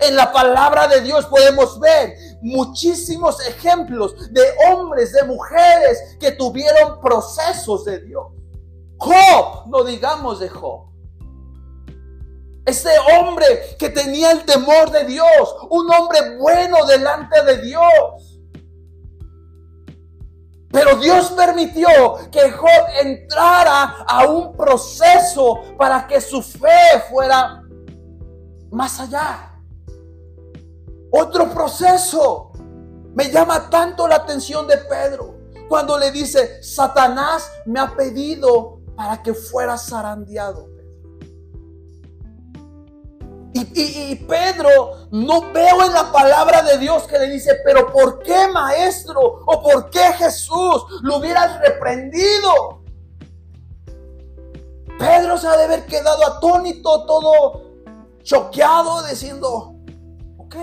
En 0.00 0.16
la 0.16 0.32
palabra 0.32 0.88
de 0.88 1.02
Dios 1.02 1.26
podemos 1.26 1.78
ver 1.78 2.16
muchísimos 2.40 3.46
ejemplos 3.46 4.32
de 4.32 4.44
hombres, 4.70 5.12
de 5.12 5.24
mujeres 5.24 6.16
que 6.18 6.32
tuvieron 6.32 7.00
procesos 7.02 7.84
de 7.84 8.00
Dios. 8.00 8.28
Job, 8.96 9.66
no 9.66 9.84
digamos 9.84 10.40
de 10.40 10.48
Job. 10.48 10.93
Ese 12.64 12.90
hombre 13.12 13.76
que 13.78 13.90
tenía 13.90 14.30
el 14.30 14.44
temor 14.44 14.90
de 14.90 15.04
Dios, 15.04 15.56
un 15.68 15.90
hombre 15.92 16.36
bueno 16.38 16.84
delante 16.86 17.42
de 17.44 17.58
Dios. 17.58 18.40
Pero 20.70 20.96
Dios 20.96 21.30
permitió 21.32 21.88
que 22.32 22.50
Job 22.50 22.86
entrara 23.00 24.04
a 24.08 24.26
un 24.26 24.56
proceso 24.56 25.60
para 25.78 26.06
que 26.06 26.20
su 26.20 26.42
fe 26.42 27.00
fuera 27.10 27.62
más 28.72 28.98
allá. 28.98 29.60
Otro 31.12 31.48
proceso. 31.50 32.50
Me 33.14 33.30
llama 33.30 33.70
tanto 33.70 34.08
la 34.08 34.16
atención 34.16 34.66
de 34.66 34.78
Pedro 34.78 35.36
cuando 35.68 35.96
le 35.96 36.10
dice, 36.10 36.60
Satanás 36.60 37.52
me 37.66 37.78
ha 37.78 37.94
pedido 37.94 38.80
para 38.96 39.22
que 39.22 39.32
fuera 39.32 39.78
zarandeado. 39.78 40.73
Y, 43.56 44.16
Pedro 44.16 45.06
no 45.12 45.52
veo 45.52 45.84
en 45.84 45.92
la 45.92 46.10
palabra 46.10 46.62
de 46.62 46.76
Dios 46.78 47.04
que 47.04 47.20
le 47.20 47.30
dice, 47.30 47.54
pero 47.64 47.92
¿por 47.92 48.20
qué 48.20 48.48
maestro? 48.48 49.44
¿O 49.46 49.62
por 49.62 49.90
qué 49.90 50.12
Jesús 50.14 50.84
lo 51.02 51.18
hubieras 51.18 51.60
reprendido? 51.60 52.82
Pedro 54.98 55.38
se 55.38 55.46
ha 55.46 55.56
de 55.56 55.64
haber 55.64 55.86
quedado 55.86 56.26
atónito, 56.26 57.06
todo 57.06 57.62
choqueado, 58.24 59.06
diciendo, 59.06 59.76
ok. 60.36 60.56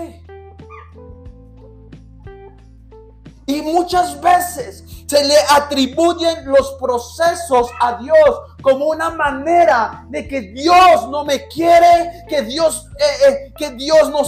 Y 3.46 3.62
muchas 3.62 4.20
veces 4.20 4.84
se 5.06 5.24
le 5.24 5.36
atribuyen 5.50 6.44
los 6.44 6.72
procesos 6.74 7.68
a 7.80 7.94
Dios 7.94 8.40
como 8.62 8.86
una 8.86 9.10
manera 9.10 10.06
de 10.08 10.26
que 10.26 10.40
Dios 10.40 11.08
no 11.10 11.24
me 11.24 11.46
quiere, 11.48 12.24
que 12.28 12.42
Dios, 12.42 12.88
eh, 12.98 13.28
eh, 13.28 13.52
que 13.56 13.70
Dios 13.70 14.08
no, 14.10 14.22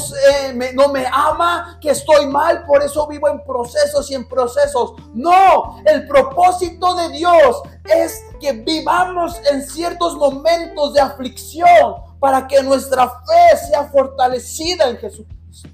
me, 0.54 0.72
no 0.72 0.88
me 0.88 1.06
ama, 1.10 1.78
que 1.80 1.90
estoy 1.90 2.26
mal, 2.26 2.64
por 2.66 2.82
eso 2.82 3.06
vivo 3.06 3.28
en 3.28 3.42
procesos 3.44 4.10
y 4.10 4.14
en 4.14 4.28
procesos. 4.28 4.94
No, 5.14 5.82
el 5.86 6.06
propósito 6.06 6.94
de 6.94 7.10
Dios 7.10 7.62
es 7.84 8.24
que 8.40 8.52
vivamos 8.52 9.40
en 9.50 9.62
ciertos 9.62 10.16
momentos 10.16 10.92
de 10.92 11.00
aflicción 11.00 11.94
para 12.18 12.46
que 12.46 12.62
nuestra 12.62 13.08
fe 13.08 13.56
sea 13.68 13.84
fortalecida 13.84 14.88
en 14.88 14.98
Jesucristo. 14.98 15.68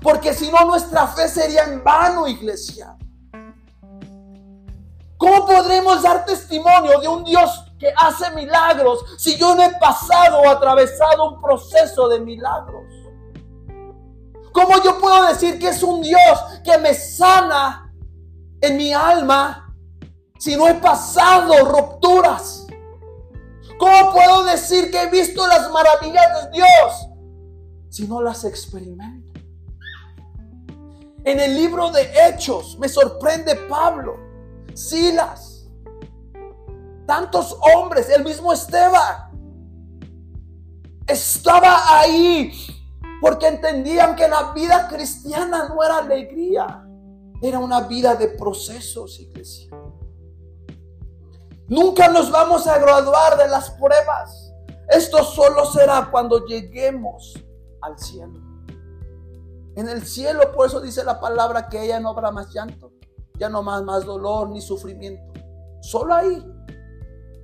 Porque 0.00 0.32
si 0.32 0.50
no, 0.50 0.64
nuestra 0.66 1.06
fe 1.08 1.28
sería 1.28 1.64
en 1.64 1.82
vano, 1.82 2.26
iglesia. 2.26 2.96
¿Cómo 5.18 5.44
podremos 5.44 6.00
dar 6.00 6.24
testimonio 6.24 7.00
de 7.00 7.08
un 7.08 7.24
Dios 7.24 7.64
que 7.76 7.92
hace 7.96 8.30
milagros 8.36 9.04
si 9.18 9.36
yo 9.36 9.56
no 9.56 9.64
he 9.64 9.74
pasado 9.78 10.38
o 10.40 10.48
atravesado 10.48 11.30
un 11.30 11.40
proceso 11.40 12.08
de 12.08 12.20
milagros? 12.20 12.84
¿Cómo 14.52 14.80
yo 14.82 14.98
puedo 15.00 15.26
decir 15.26 15.58
que 15.58 15.68
es 15.68 15.82
un 15.82 16.02
Dios 16.02 16.20
que 16.64 16.78
me 16.78 16.94
sana 16.94 17.92
en 18.60 18.76
mi 18.76 18.92
alma 18.92 19.74
si 20.38 20.54
no 20.56 20.68
he 20.68 20.74
pasado 20.74 21.64
rupturas? 21.64 22.68
¿Cómo 23.76 24.12
puedo 24.12 24.44
decir 24.44 24.90
que 24.92 25.02
he 25.02 25.10
visto 25.10 25.44
las 25.48 25.68
maravillas 25.72 26.44
de 26.44 26.50
Dios 26.52 27.08
si 27.88 28.06
no 28.06 28.22
las 28.22 28.44
experimento? 28.44 29.32
En 31.24 31.40
el 31.40 31.56
libro 31.56 31.90
de 31.90 32.08
Hechos 32.24 32.78
me 32.78 32.88
sorprende 32.88 33.56
Pablo 33.68 34.27
Silas, 34.78 35.66
tantos 37.04 37.58
hombres, 37.74 38.08
el 38.10 38.22
mismo 38.22 38.52
Esteban, 38.52 39.28
estaba 41.04 41.98
ahí 41.98 42.52
porque 43.20 43.48
entendían 43.48 44.14
que 44.14 44.28
la 44.28 44.52
vida 44.52 44.86
cristiana 44.86 45.68
no 45.68 45.82
era 45.82 45.98
alegría, 45.98 46.86
era 47.42 47.58
una 47.58 47.80
vida 47.80 48.14
de 48.14 48.28
procesos, 48.28 49.18
iglesia. 49.18 49.68
Nunca 51.66 52.08
nos 52.08 52.30
vamos 52.30 52.68
a 52.68 52.78
graduar 52.78 53.36
de 53.36 53.48
las 53.48 53.72
pruebas. 53.72 54.54
Esto 54.88 55.24
solo 55.24 55.64
será 55.64 56.08
cuando 56.08 56.46
lleguemos 56.46 57.34
al 57.80 57.98
cielo. 57.98 58.40
En 59.74 59.88
el 59.88 60.06
cielo, 60.06 60.52
por 60.54 60.68
eso 60.68 60.80
dice 60.80 61.02
la 61.02 61.18
palabra 61.18 61.68
que 61.68 61.82
ella 61.82 61.98
no 61.98 62.10
habrá 62.10 62.30
más 62.30 62.54
llanto, 62.54 62.92
ya 63.38 63.48
no 63.48 63.62
más, 63.62 63.82
más 63.82 64.04
dolor 64.04 64.50
ni 64.50 64.60
sufrimiento. 64.60 65.32
Solo 65.80 66.14
ahí. 66.14 66.44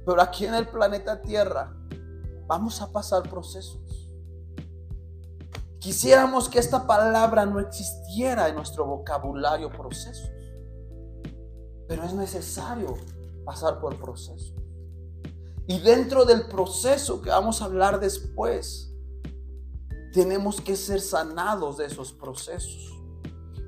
Pero 0.05 0.21
aquí 0.21 0.45
en 0.45 0.55
el 0.55 0.69
planeta 0.69 1.23
Tierra 1.23 1.75
vamos 2.47 2.83
a 2.83 2.93
pasar 2.93 3.23
procesos. 3.29 3.81
Quisiéramos 5.79 6.49
que 6.49 6.59
esta 6.59 6.87
palabra 6.87 7.45
no 7.45 7.61
existiera 7.61 8.49
en 8.49 8.57
nuestro 8.57 8.87
vocabulario 8.87 9.71
procesos. 9.71 10.31
Pero 11.87 12.05
es 12.05 12.15
necesario 12.15 12.95
pasar 13.45 13.81
por 13.81 13.99
procesos. 13.99 14.55
Y 15.67 15.79
dentro 15.81 16.25
del 16.25 16.47
proceso 16.47 17.23
que 17.23 17.31
vamos 17.31 17.63
a 17.63 17.67
hablar 17.67 18.01
después, 18.01 18.95
tenemos 20.13 20.61
que 20.61 20.77
ser 20.77 21.01
sanados 21.01 21.79
de 21.79 21.87
esos 21.87 22.13
procesos. 22.13 22.94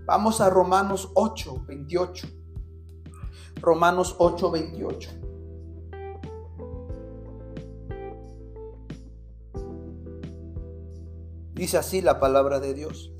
Vamos 0.06 0.40
a 0.40 0.48
Romanos 0.48 1.10
8, 1.14 1.64
28. 1.66 2.28
Romanos 3.60 4.14
8, 4.18 4.50
28. 4.52 5.10
Dice 11.54 11.76
así 11.76 12.02
la 12.02 12.20
palabra 12.20 12.60
de 12.60 12.74
Dios. 12.74 13.12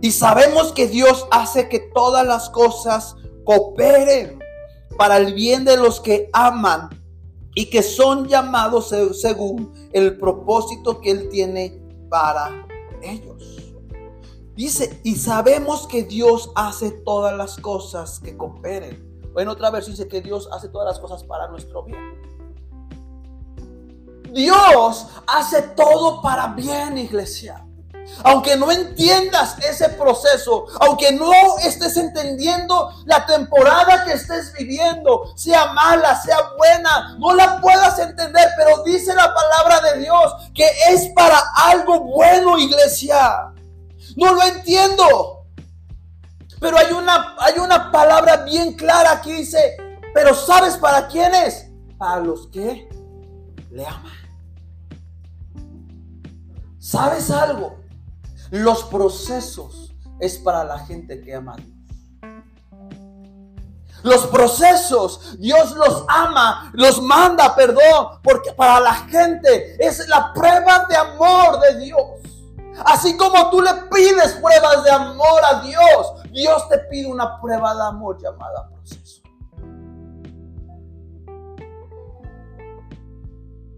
Y 0.00 0.10
sabemos 0.10 0.72
que 0.72 0.88
Dios 0.88 1.28
hace 1.30 1.68
que 1.68 1.78
todas 1.78 2.26
las 2.26 2.50
cosas 2.50 3.14
cooperen 3.44 4.40
para 4.96 5.18
el 5.18 5.34
bien 5.34 5.64
de 5.64 5.76
los 5.76 6.00
que 6.00 6.30
aman 6.32 6.90
y 7.54 7.70
que 7.70 7.84
son 7.84 8.26
llamados 8.26 8.92
según 9.20 9.72
el 9.92 10.18
propósito 10.18 11.00
que 11.00 11.12
Él 11.12 11.28
tiene 11.28 11.80
para 12.10 12.66
ellos. 13.02 13.63
Dice, 14.54 15.00
y 15.02 15.16
sabemos 15.16 15.88
que 15.88 16.04
Dios 16.04 16.50
hace 16.54 16.90
todas 16.90 17.36
las 17.36 17.56
cosas 17.56 18.20
que 18.20 18.36
cooperen. 18.36 19.12
O 19.34 19.40
en 19.40 19.48
otra 19.48 19.70
versión 19.70 19.96
dice 19.96 20.06
que 20.06 20.20
Dios 20.20 20.48
hace 20.52 20.68
todas 20.68 20.86
las 20.86 21.00
cosas 21.00 21.24
para 21.24 21.48
nuestro 21.48 21.82
bien. 21.82 22.24
Dios 24.32 25.06
hace 25.26 25.62
todo 25.62 26.22
para 26.22 26.48
bien, 26.48 26.98
iglesia. 26.98 27.66
Aunque 28.22 28.56
no 28.56 28.70
entiendas 28.70 29.56
ese 29.58 29.88
proceso, 29.90 30.66
aunque 30.80 31.10
no 31.12 31.32
estés 31.64 31.96
entendiendo 31.96 32.92
la 33.06 33.24
temporada 33.26 34.04
que 34.04 34.12
estés 34.12 34.52
viviendo, 34.52 35.32
sea 35.36 35.72
mala, 35.72 36.20
sea 36.20 36.36
buena, 36.56 37.16
no 37.18 37.34
la 37.34 37.60
puedas 37.60 37.98
entender, 37.98 38.48
pero 38.56 38.82
dice 38.84 39.14
la 39.14 39.32
palabra 39.34 39.80
de 39.90 40.00
Dios 40.00 40.34
que 40.54 40.68
es 40.90 41.08
para 41.14 41.42
algo 41.56 42.00
bueno, 42.00 42.58
iglesia. 42.58 43.53
No 44.16 44.34
lo 44.34 44.42
entiendo. 44.42 45.46
Pero 46.60 46.78
hay 46.78 46.92
una, 46.92 47.36
hay 47.38 47.58
una 47.58 47.90
palabra 47.90 48.38
bien 48.38 48.74
clara 48.74 49.20
que 49.20 49.34
dice, 49.34 49.76
pero 50.14 50.34
¿sabes 50.34 50.76
para 50.76 51.08
quién 51.08 51.34
es? 51.34 51.70
Para 51.98 52.20
los 52.20 52.46
que 52.48 52.88
le 53.70 53.86
aman. 53.86 54.12
¿Sabes 56.78 57.30
algo? 57.30 57.76
Los 58.50 58.84
procesos 58.84 59.92
es 60.20 60.38
para 60.38 60.64
la 60.64 60.78
gente 60.78 61.20
que 61.20 61.34
ama 61.34 61.54
a 61.54 61.56
Dios. 61.56 61.74
Los 64.04 64.26
procesos, 64.26 65.38
Dios 65.38 65.72
los 65.72 66.04
ama, 66.08 66.70
los 66.74 67.00
manda, 67.00 67.54
perdón, 67.56 68.20
porque 68.22 68.52
para 68.52 68.78
la 68.78 68.94
gente 68.94 69.76
es 69.78 70.06
la 70.08 70.30
prueba 70.34 70.84
de 70.88 70.94
amor 70.94 71.58
de 71.60 71.78
Dios. 71.78 72.33
Así 72.84 73.16
como 73.16 73.50
tú 73.50 73.62
le 73.62 73.72
pides 73.90 74.34
pruebas 74.34 74.84
de 74.84 74.90
amor 74.90 75.40
a 75.44 75.60
Dios, 75.60 76.30
Dios 76.32 76.68
te 76.68 76.78
pide 76.90 77.06
una 77.06 77.40
prueba 77.40 77.74
de 77.74 77.82
amor 77.82 78.18
llamada 78.20 78.68
proceso. 78.68 79.22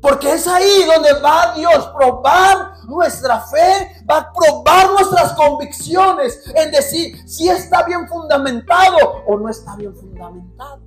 Porque 0.00 0.32
es 0.32 0.46
ahí 0.46 0.85
donde 0.85 1.20
va 1.20 1.52
Dios 1.56 1.88
probar 1.88 2.74
nuestra 2.87 3.40
fe, 3.40 4.04
va 4.09 4.18
a 4.18 4.32
probar 4.32 4.90
nuestras 4.92 5.32
convicciones 5.32 6.42
en 6.54 6.70
decir 6.70 7.28
si 7.28 7.48
está 7.48 7.82
bien 7.82 8.06
fundamentado 8.06 9.24
o 9.26 9.37
no 9.37 9.48
está 9.48 9.74
bien 9.74 9.94
fundamentado. 9.96 10.80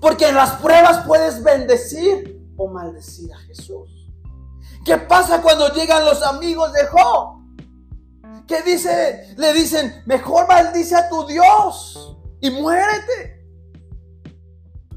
Porque 0.00 0.28
en 0.28 0.36
las 0.36 0.52
pruebas 0.60 1.04
puedes 1.06 1.42
bendecir 1.42 2.40
o 2.56 2.68
maldecir 2.68 3.32
a 3.32 3.38
Jesús. 3.38 4.07
¿Qué 4.84 4.96
pasa 4.96 5.42
cuando 5.42 5.72
llegan 5.72 6.04
los 6.04 6.22
amigos 6.22 6.72
de 6.72 6.86
Job? 6.86 7.38
¿Qué 8.46 8.62
dice? 8.62 9.34
Le 9.36 9.52
dicen, 9.52 10.02
mejor 10.06 10.48
maldice 10.48 10.96
a 10.96 11.08
tu 11.08 11.26
Dios 11.26 12.16
y 12.40 12.50
muérete. 12.50 13.46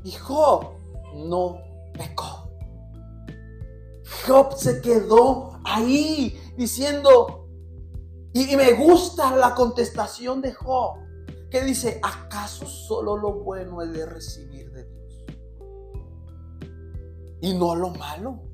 Y 0.03 0.11
Job 0.11 0.71
no 1.13 1.57
pecó. 1.93 2.49
Job 4.25 4.53
se 4.55 4.81
quedó 4.81 5.59
ahí 5.65 6.39
diciendo, 6.55 7.49
y, 8.33 8.55
me 8.55 8.73
gusta 8.73 9.35
la 9.35 9.53
contestación 9.53 10.41
de 10.41 10.53
Job, 10.53 10.95
que 11.49 11.61
dice, 11.63 11.99
¿acaso 12.01 12.65
solo 12.65 13.17
lo 13.17 13.33
bueno 13.33 13.81
es 13.81 13.91
de 13.91 14.05
recibir 14.05 14.71
de 14.71 14.85
Dios? 14.85 15.25
Y 17.41 17.53
no 17.53 17.75
lo 17.75 17.89
malo. 17.89 18.50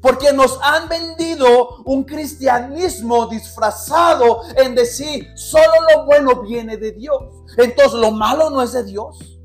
Porque 0.00 0.32
nos 0.32 0.58
han 0.62 0.88
vendido 0.88 1.82
un 1.84 2.04
cristianismo 2.04 3.26
disfrazado 3.26 4.42
en 4.56 4.74
decir, 4.74 5.28
solo 5.36 5.72
lo 5.94 6.06
bueno 6.06 6.42
viene 6.42 6.76
de 6.76 6.92
Dios. 6.92 7.22
Entonces 7.56 8.00
lo 8.00 8.10
malo 8.10 8.50
no 8.50 8.62
es 8.62 8.72
de 8.72 8.84
Dios. 8.84 9.38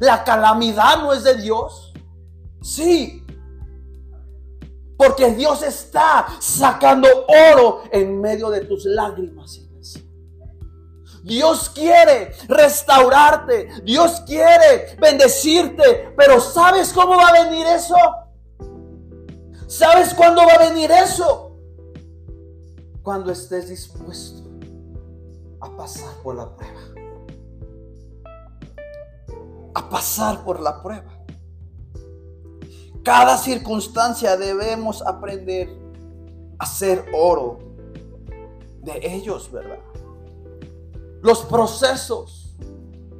La 0.00 0.24
calamidad 0.24 1.02
no 1.02 1.12
es 1.12 1.24
de 1.24 1.36
Dios. 1.36 1.92
Sí, 2.62 3.24
porque 4.96 5.30
Dios 5.32 5.62
está 5.62 6.26
sacando 6.40 7.08
oro 7.52 7.82
en 7.92 8.20
medio 8.20 8.50
de 8.50 8.62
tus 8.62 8.84
lágrimas. 8.84 9.60
Dios 11.28 11.68
quiere 11.70 12.32
restaurarte. 12.48 13.68
Dios 13.84 14.22
quiere 14.26 14.96
bendecirte. 14.98 16.14
Pero 16.16 16.40
¿sabes 16.40 16.92
cómo 16.92 17.16
va 17.16 17.28
a 17.28 17.44
venir 17.44 17.66
eso? 17.66 17.94
¿Sabes 19.68 20.12
cuándo 20.14 20.42
va 20.44 20.54
a 20.54 20.68
venir 20.70 20.90
eso? 20.90 21.56
Cuando 23.02 23.30
estés 23.30 23.68
dispuesto 23.68 24.42
a 25.60 25.76
pasar 25.76 26.12
por 26.24 26.34
la 26.34 26.56
prueba. 26.56 26.80
A 29.74 29.88
pasar 29.88 30.44
por 30.44 30.58
la 30.58 30.82
prueba 30.82 31.18
cada 33.08 33.38
circunstancia 33.38 34.36
debemos 34.36 35.00
aprender 35.00 35.74
a 36.58 36.66
ser 36.66 37.06
oro 37.14 37.58
de 38.82 39.00
ellos, 39.02 39.50
¿verdad? 39.50 39.78
Los 41.22 41.40
procesos, 41.46 42.54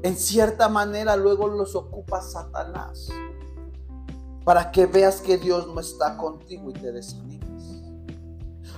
en 0.03 0.15
cierta 0.15 0.69
manera, 0.69 1.17
luego 1.17 1.49
los 1.49 1.75
ocupa 1.75 2.21
Satanás 2.21 3.09
para 4.49 4.73
que 4.73 4.87
veas 4.87 5.21
que 5.21 5.37
Dios 5.37 5.67
no 5.67 5.79
está 5.79 6.17
contigo 6.17 6.71
y 6.71 6.73
te 6.73 6.91
desanimes. 6.91 7.83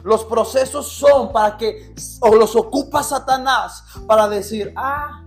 Los 0.02 0.24
procesos 0.24 0.88
son 0.88 1.30
para 1.30 1.56
que, 1.56 1.94
o 2.20 2.34
los 2.34 2.56
ocupa 2.56 3.04
Satanás 3.04 3.84
para 4.04 4.28
decir, 4.28 4.72
ah, 4.74 5.24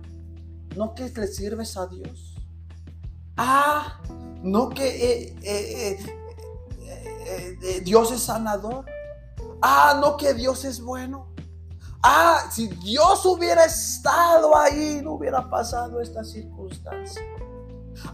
no 0.76 0.94
que 0.94 1.08
le 1.08 1.28
sirves 1.28 1.78
a 1.78 1.86
Dios. 1.86 2.34
Ah, 3.38 4.02
no 4.42 4.68
que 4.68 4.86
eh, 4.86 5.36
eh, 5.42 5.98
eh, 7.62 7.80
Dios 7.82 8.12
es 8.12 8.24
sanador. 8.24 8.84
Ah, 9.62 9.98
no 9.98 10.18
que 10.18 10.34
Dios 10.34 10.66
es 10.66 10.78
bueno. 10.78 11.32
Ah, 12.02 12.50
si 12.50 12.68
Dios 12.68 13.24
hubiera 13.24 13.64
estado 13.64 14.54
ahí, 14.54 15.00
no 15.02 15.12
hubiera 15.12 15.48
pasado 15.48 16.02
esta 16.02 16.22
circunstancia. 16.22 17.22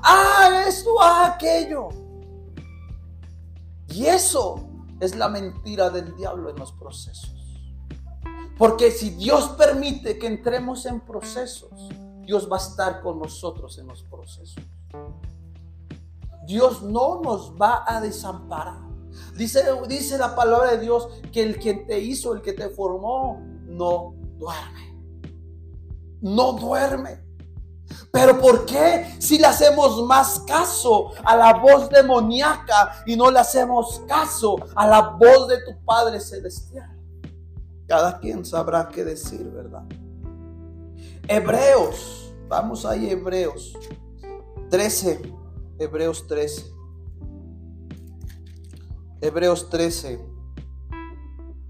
Ah, 0.01 0.63
esto, 0.69 0.91
ah, 1.03 1.33
aquello. 1.35 1.89
Y 3.91 4.07
eso 4.07 4.69
es 5.01 5.17
la 5.17 5.29
mentira 5.29 5.91
del 5.91 6.15
diablo 6.17 6.51
en 6.51 6.57
los 6.57 6.73
procesos. 6.73 7.35
Porque 8.59 8.91
si 8.91 9.11
Dios 9.11 9.49
permite 9.51 10.19
que 10.19 10.27
entremos 10.27 10.85
en 10.87 11.01
procesos, 11.01 11.71
Dios 12.23 12.49
va 12.51 12.57
a 12.57 12.61
estar 12.61 13.01
con 13.01 13.19
nosotros 13.19 13.79
en 13.79 13.87
los 13.87 14.03
procesos. 14.03 14.63
Dios 16.47 16.83
no 16.83 17.21
nos 17.23 17.55
va 17.55 17.85
a 17.87 18.01
desamparar. 18.01 18.81
Dice, 19.35 19.65
dice 19.89 20.19
la 20.19 20.35
palabra 20.35 20.73
de 20.73 20.81
Dios 20.81 21.09
que 21.33 21.43
el 21.43 21.59
quien 21.59 21.87
te 21.87 21.99
hizo, 22.01 22.35
el 22.35 22.43
que 22.43 22.53
te 22.53 22.69
formó, 22.69 23.41
no 23.67 24.15
duerme. 24.39 25.01
No 26.21 26.53
duerme. 26.53 27.30
Pero 28.13 28.39
¿por 28.41 28.67
qué 28.67 29.17
si 29.19 29.39
le 29.39 29.47
hacemos 29.47 30.03
más 30.05 30.41
caso 30.41 31.13
a 31.25 31.37
la 31.37 31.55
voz 31.55 31.89
demoníaca 31.89 33.03
y 33.07 33.17
no 33.17 33.31
le 33.31 33.39
hacemos 33.39 34.03
caso 34.07 34.57
a 34.75 34.87
la 34.87 35.01
voz 35.11 35.49
de 35.49 35.59
tu 35.65 35.85
Padre 35.85 36.21
Celestial? 36.21 36.91
Cada 37.87 38.19
quien 38.19 38.45
sabrá 38.45 38.89
qué 38.89 39.05
decir, 39.05 39.51
¿verdad? 39.51 39.85
Hebreos, 41.27 42.33
vamos 42.49 42.85
ahí, 42.85 43.11
Hebreos 43.11 43.77
13, 44.71 45.21
Hebreos 45.79 46.27
13. 46.27 46.81
Hebreos 49.23 49.69
13, 49.69 50.19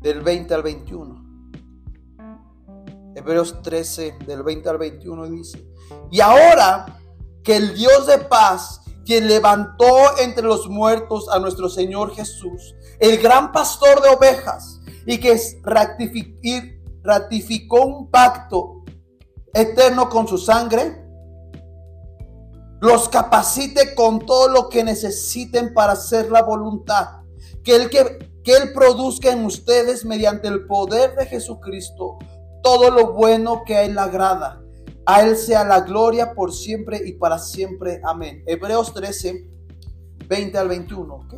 del 0.00 0.20
20 0.20 0.54
al 0.54 0.62
21. 0.62 1.09
Hebreos 3.20 3.60
13, 3.62 4.16
del 4.26 4.42
20 4.42 4.68
al 4.70 4.78
21 4.78 5.28
dice, 5.28 5.66
y 6.10 6.20
ahora 6.20 6.98
que 7.44 7.56
el 7.56 7.74
Dios 7.74 8.06
de 8.06 8.16
paz, 8.18 8.80
quien 9.04 9.28
levantó 9.28 10.18
entre 10.18 10.44
los 10.44 10.68
muertos 10.68 11.28
a 11.28 11.38
nuestro 11.38 11.68
Señor 11.68 12.14
Jesús, 12.14 12.74
el 12.98 13.18
gran 13.18 13.52
pastor 13.52 14.00
de 14.00 14.08
ovejas, 14.08 14.80
y 15.06 15.18
que 15.18 15.38
ratificó 17.02 17.84
un 17.84 18.10
pacto 18.10 18.84
eterno 19.52 20.08
con 20.08 20.26
su 20.26 20.38
sangre, 20.38 21.04
los 22.80 23.08
capacite 23.10 23.94
con 23.94 24.20
todo 24.20 24.48
lo 24.48 24.70
que 24.70 24.82
necesiten 24.82 25.74
para 25.74 25.92
hacer 25.92 26.30
la 26.30 26.42
voluntad, 26.42 27.20
que 27.62 27.76
Él, 27.76 27.90
que, 27.90 28.30
que 28.42 28.56
él 28.56 28.72
produzca 28.72 29.30
en 29.30 29.44
ustedes 29.44 30.06
mediante 30.06 30.48
el 30.48 30.66
poder 30.66 31.14
de 31.16 31.26
Jesucristo 31.26 32.16
todo 32.62 32.90
lo 32.90 33.12
bueno 33.12 33.62
que 33.64 33.76
a 33.76 33.82
Él 33.82 33.98
agrada 33.98 34.60
a 35.10 35.22
Él 35.22 35.36
sea 35.36 35.64
la 35.64 35.80
gloria 35.80 36.34
por 36.34 36.52
siempre 36.52 37.00
y 37.04 37.14
para 37.14 37.38
siempre. 37.38 38.00
Amén. 38.04 38.44
Hebreos 38.46 38.94
13, 38.94 39.44
20 40.28 40.58
al 40.58 40.68
21. 40.68 41.28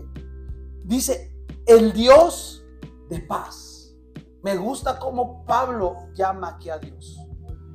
Dice, 0.85 1.35
el 1.67 1.93
Dios 1.93 2.65
de 3.09 3.21
paz. 3.21 3.95
Me 4.43 4.57
gusta 4.57 4.99
como 4.99 5.45
Pablo 5.47 5.97
llama 6.15 6.49
aquí 6.49 6.69
a 6.69 6.79
Dios. 6.79 7.19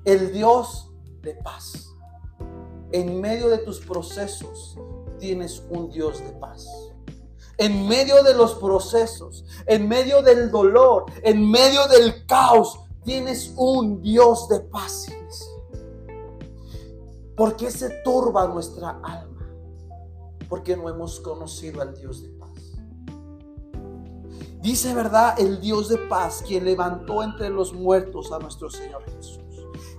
El 0.06 0.32
Dios 0.32 0.92
de 1.22 1.34
paz. 1.36 1.96
En 2.92 3.20
medio 3.20 3.50
de 3.50 3.58
tus 3.60 3.80
procesos 3.80 4.78
tienes 5.18 5.64
un 5.70 5.90
Dios 5.90 6.20
de 6.20 6.32
paz. 6.34 6.68
En 7.58 7.88
medio 7.88 8.22
de 8.22 8.36
los 8.36 8.54
procesos, 8.56 9.46
en 9.66 9.88
medio 9.88 10.22
del 10.22 10.52
dolor, 10.52 11.06
en 11.24 11.50
medio 11.50 11.88
del 11.88 12.28
caos, 12.28 12.82
tienes 13.08 13.54
un 13.56 14.02
Dios 14.02 14.50
de 14.50 14.60
paz. 14.60 15.08
¿Por 17.38 17.56
qué 17.56 17.72
se 17.72 17.90
turba 18.04 18.46
nuestra 18.50 19.00
alma? 19.02 19.48
Porque 20.50 20.76
no 20.76 20.90
hemos 20.90 21.22
conocido 21.22 21.82
al 21.82 21.96
Dios 21.96 22.22
de 22.22 22.30
paz. 22.32 22.50
Dice 24.62 24.94
verdad 24.94 25.40
el 25.40 25.62
Dios 25.62 25.88
de 25.88 26.00
paz, 26.00 26.44
quien 26.46 26.66
levantó 26.66 27.24
entre 27.24 27.50
los 27.50 27.72
muertos 27.72 28.34
a 28.34 28.40
nuestro 28.40 28.70
Señor 28.70 29.06
Jesús. 29.06 29.40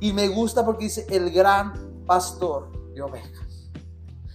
Y 0.01 0.13
me 0.13 0.29
gusta 0.29 0.67
porque 0.67 0.85
dice 0.85 1.07
el 1.09 1.31
gran 1.31 2.05
pastor 2.05 2.93
de 2.93 3.01
ovejas. 3.01 3.71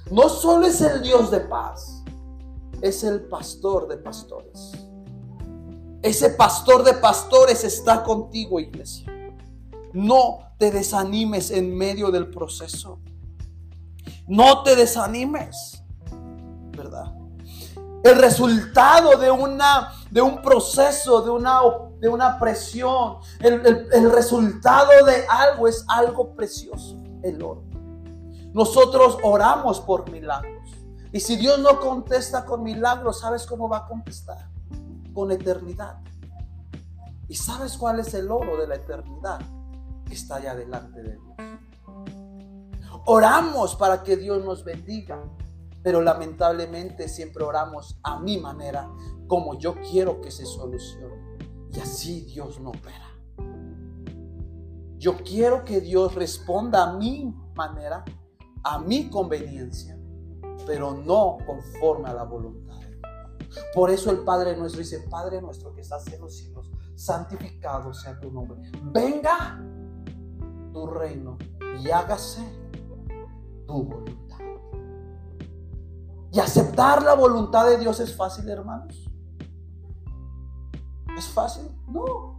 No 0.10 0.30
solo 0.30 0.66
es 0.66 0.82
el 0.82 1.04
Dios 1.04 1.30
de 1.30 1.42
paz, 1.42 2.04
es 2.82 3.04
el 3.04 3.22
pastor 3.26 3.88
de 3.88 3.98
pastores. 3.98 4.72
Ese 6.04 6.32
pastor 6.32 6.84
de 6.84 6.96
pastores 6.96 7.64
está 7.64 8.04
contigo, 8.04 8.60
iglesia. 8.60 9.08
No 9.94 10.40
te 10.58 10.70
desanimes 10.70 11.50
en 11.50 11.74
medio 11.78 12.12
del 12.12 12.30
proceso. 12.30 13.00
No 14.28 14.64
te 14.64 14.76
desanimes, 14.76 15.82
¿verdad? 16.76 17.14
El 18.04 18.18
resultado 18.18 19.18
de, 19.18 19.32
una, 19.32 19.94
de 20.12 20.22
un 20.22 20.42
proceso, 20.42 21.22
de 21.22 21.30
una, 21.30 21.62
de 22.00 22.10
una 22.10 22.38
presión, 22.38 23.20
el, 23.40 23.88
el 23.94 24.12
resultado 24.12 25.06
de 25.06 25.26
algo 25.30 25.70
es 25.70 25.86
algo 25.88 26.36
precioso, 26.36 26.98
el 27.24 27.42
oro. 27.42 27.64
Nosotros 28.52 29.20
oramos 29.24 29.80
por 29.80 30.12
milagros. 30.12 30.70
Y 31.14 31.22
si 31.22 31.38
Dios 31.38 31.60
no 31.60 31.80
contesta 31.80 32.44
con 32.44 32.62
milagros, 32.62 33.22
¿sabes 33.22 33.46
cómo 33.46 33.70
va 33.70 33.78
a 33.78 33.88
contestar? 33.88 34.53
Con 35.14 35.32
eternidad. 35.32 36.02
¿Y 37.28 37.36
sabes 37.36 37.78
cuál 37.78 38.00
es 38.00 38.14
el 38.14 38.30
oro 38.32 38.58
de 38.58 38.68
la 38.68 38.76
eternidad? 38.76 39.40
está 40.14 40.36
allá 40.36 40.56
delante 40.56 41.02
de 41.02 41.18
Dios. 41.18 41.60
Oramos 43.06 43.76
para 43.76 44.04
que 44.04 44.16
Dios 44.16 44.44
nos 44.46 44.64
bendiga, 44.64 45.22
pero 45.82 46.02
lamentablemente 46.02 47.10
siempre 47.10 47.44
oramos 47.44 48.00
a 48.04 48.20
mi 48.20 48.40
manera, 48.40 48.90
como 49.28 49.58
yo 49.58 49.76
quiero 49.82 50.22
que 50.22 50.32
se 50.32 50.46
solucione. 50.46 51.38
Y 51.74 51.80
así 51.80 52.22
Dios 52.22 52.60
no 52.62 52.70
opera. 52.70 53.10
Yo 54.98 55.18
quiero 55.18 55.66
que 55.66 55.82
Dios 55.82 56.16
responda 56.16 56.84
a 56.84 56.94
mi 56.98 57.36
manera, 57.56 58.06
a 58.64 58.80
mi 58.80 59.10
conveniencia, 59.10 60.00
pero 60.66 60.94
no 60.94 61.38
conforme 61.46 62.10
a 62.10 62.14
la 62.14 62.24
voluntad. 62.24 62.63
Por 63.74 63.90
eso 63.90 64.12
el 64.12 64.20
Padre 64.20 64.56
nuestro 64.56 64.80
dice, 64.80 65.06
Padre 65.10 65.42
nuestro 65.42 65.74
que 65.74 65.82
estás 65.82 66.08
en 66.08 66.22
los 66.22 66.38
cielos, 66.38 66.72
santificado 66.96 67.94
sea 67.94 68.20
tu 68.20 68.32
nombre. 68.32 68.60
Venga 68.92 69.60
tu 70.72 70.88
reino 70.88 71.38
y 71.82 71.90
hágase 71.90 72.42
tu 73.68 73.84
voluntad. 73.84 74.38
Y 76.32 76.40
aceptar 76.40 77.04
la 77.04 77.14
voluntad 77.14 77.68
de 77.68 77.78
Dios 77.78 78.00
es 78.00 78.16
fácil, 78.16 78.50
hermanos. 78.50 79.08
¿Es 81.16 81.28
fácil? 81.28 81.70
No. 81.88 82.34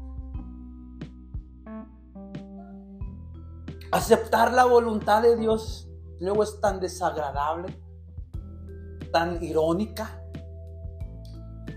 Aceptar 3.92 4.53
la 4.53 4.64
voluntad 4.64 5.22
de 5.22 5.37
Dios 5.37 5.88
luego 6.18 6.42
es 6.42 6.61
tan 6.61 6.81
desagradable, 6.81 7.81
tan 9.12 9.40
irónica. 9.42 10.24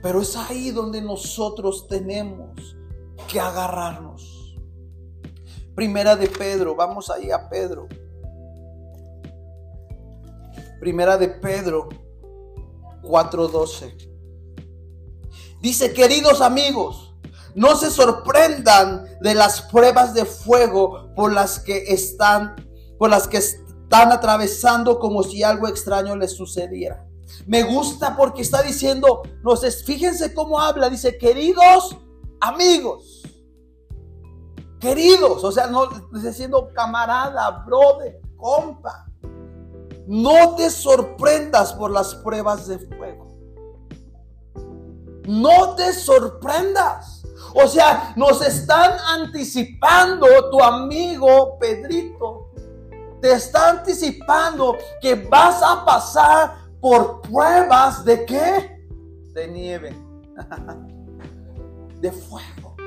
Pero 0.02 0.22
es 0.22 0.36
ahí 0.36 0.72
donde 0.72 1.02
nosotros 1.02 1.88
tenemos 1.88 2.76
que 3.28 3.40
agarrarnos. 3.40 4.56
Primera 5.76 6.16
de 6.16 6.28
Pedro, 6.28 6.76
vamos 6.76 7.10
ahí 7.10 7.32
a 7.32 7.50
Pedro. 7.50 7.88
Primera 10.80 11.18
de 11.18 11.30
Pedro 11.30 11.90
4:12. 13.04 13.96
Dice, 15.62 15.94
queridos 15.94 16.42
amigos, 16.42 17.16
no 17.56 17.76
se 17.76 17.90
sorprendan 17.90 19.06
de 19.22 19.34
las 19.34 19.64
pruebas 19.64 20.14
de 20.14 20.26
fuego 20.26 21.14
por 21.16 21.34
las 21.34 21.60
que 21.60 21.86
están, 21.88 22.56
por 23.00 23.10
las 23.10 23.28
que 23.28 23.38
están 23.38 24.12
atravesando 24.12 25.00
como 25.00 25.24
si 25.24 25.42
algo 25.42 25.68
extraño 25.68 26.16
les 26.16 26.34
sucediera. 26.34 27.07
Me 27.46 27.64
gusta 27.64 28.16
porque 28.16 28.42
está 28.42 28.62
diciendo, 28.62 29.24
fíjense 29.86 30.34
cómo 30.34 30.60
habla, 30.60 30.90
dice, 30.90 31.18
queridos 31.18 31.98
amigos. 32.40 33.24
Queridos, 34.80 35.44
o 35.44 35.52
sea, 35.52 35.68
no 35.68 35.88
diciendo 36.12 36.70
camarada, 36.74 37.50
brother, 37.66 38.22
compa. 38.36 39.06
No 40.06 40.56
te 40.56 40.70
sorprendas 40.70 41.74
por 41.74 41.92
las 41.92 42.16
pruebas 42.16 42.68
de 42.68 42.80
fuego. 42.80 43.28
No 45.28 45.76
te 45.76 45.92
sorprendas. 45.94 47.24
O 47.54 47.68
sea, 47.68 48.14
nos 48.16 48.42
están 48.42 48.98
anticipando 49.08 50.28
tu 50.50 50.62
amigo 50.62 51.58
Pedrito. 51.60 52.52
Te 53.22 53.34
está 53.34 53.72
anticipando 53.72 54.78
que 55.02 55.16
vas 55.16 55.62
a 55.64 55.84
pasar 55.84 56.67
por 56.88 57.20
pruebas 57.20 58.06
de 58.06 58.26
qué? 58.26 58.82
De 59.34 59.46
nieve. 59.50 59.94
de 62.00 62.12
fuego. 62.14 62.78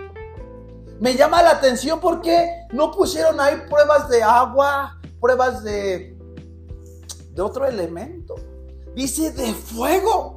Me 0.99 1.15
llama 1.17 1.43
la 1.43 1.51
atención 1.51 2.01
porque 2.01 2.67
no 2.73 2.93
pusieron 2.93 3.39
ahí 3.39 3.61
pruebas 3.69 4.09
de 4.09 4.23
agua, 4.23 4.99
pruebas 5.21 5.63
de, 5.63 6.17
de 7.31 7.43
otro 7.43 7.67
elemento. 7.67 8.37
Dice 8.95 9.33
de 9.33 9.53
fuego. 9.53 10.35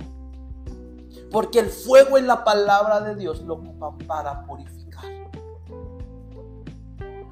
Porque 1.31 1.59
el 1.59 1.69
fuego 1.69 2.17
en 2.17 2.27
la 2.27 2.43
palabra 2.43 2.99
de 2.99 3.15
Dios 3.15 3.43
lo 3.43 3.53
ocupa 3.53 3.97
para 4.05 4.45
purificar, 4.45 5.05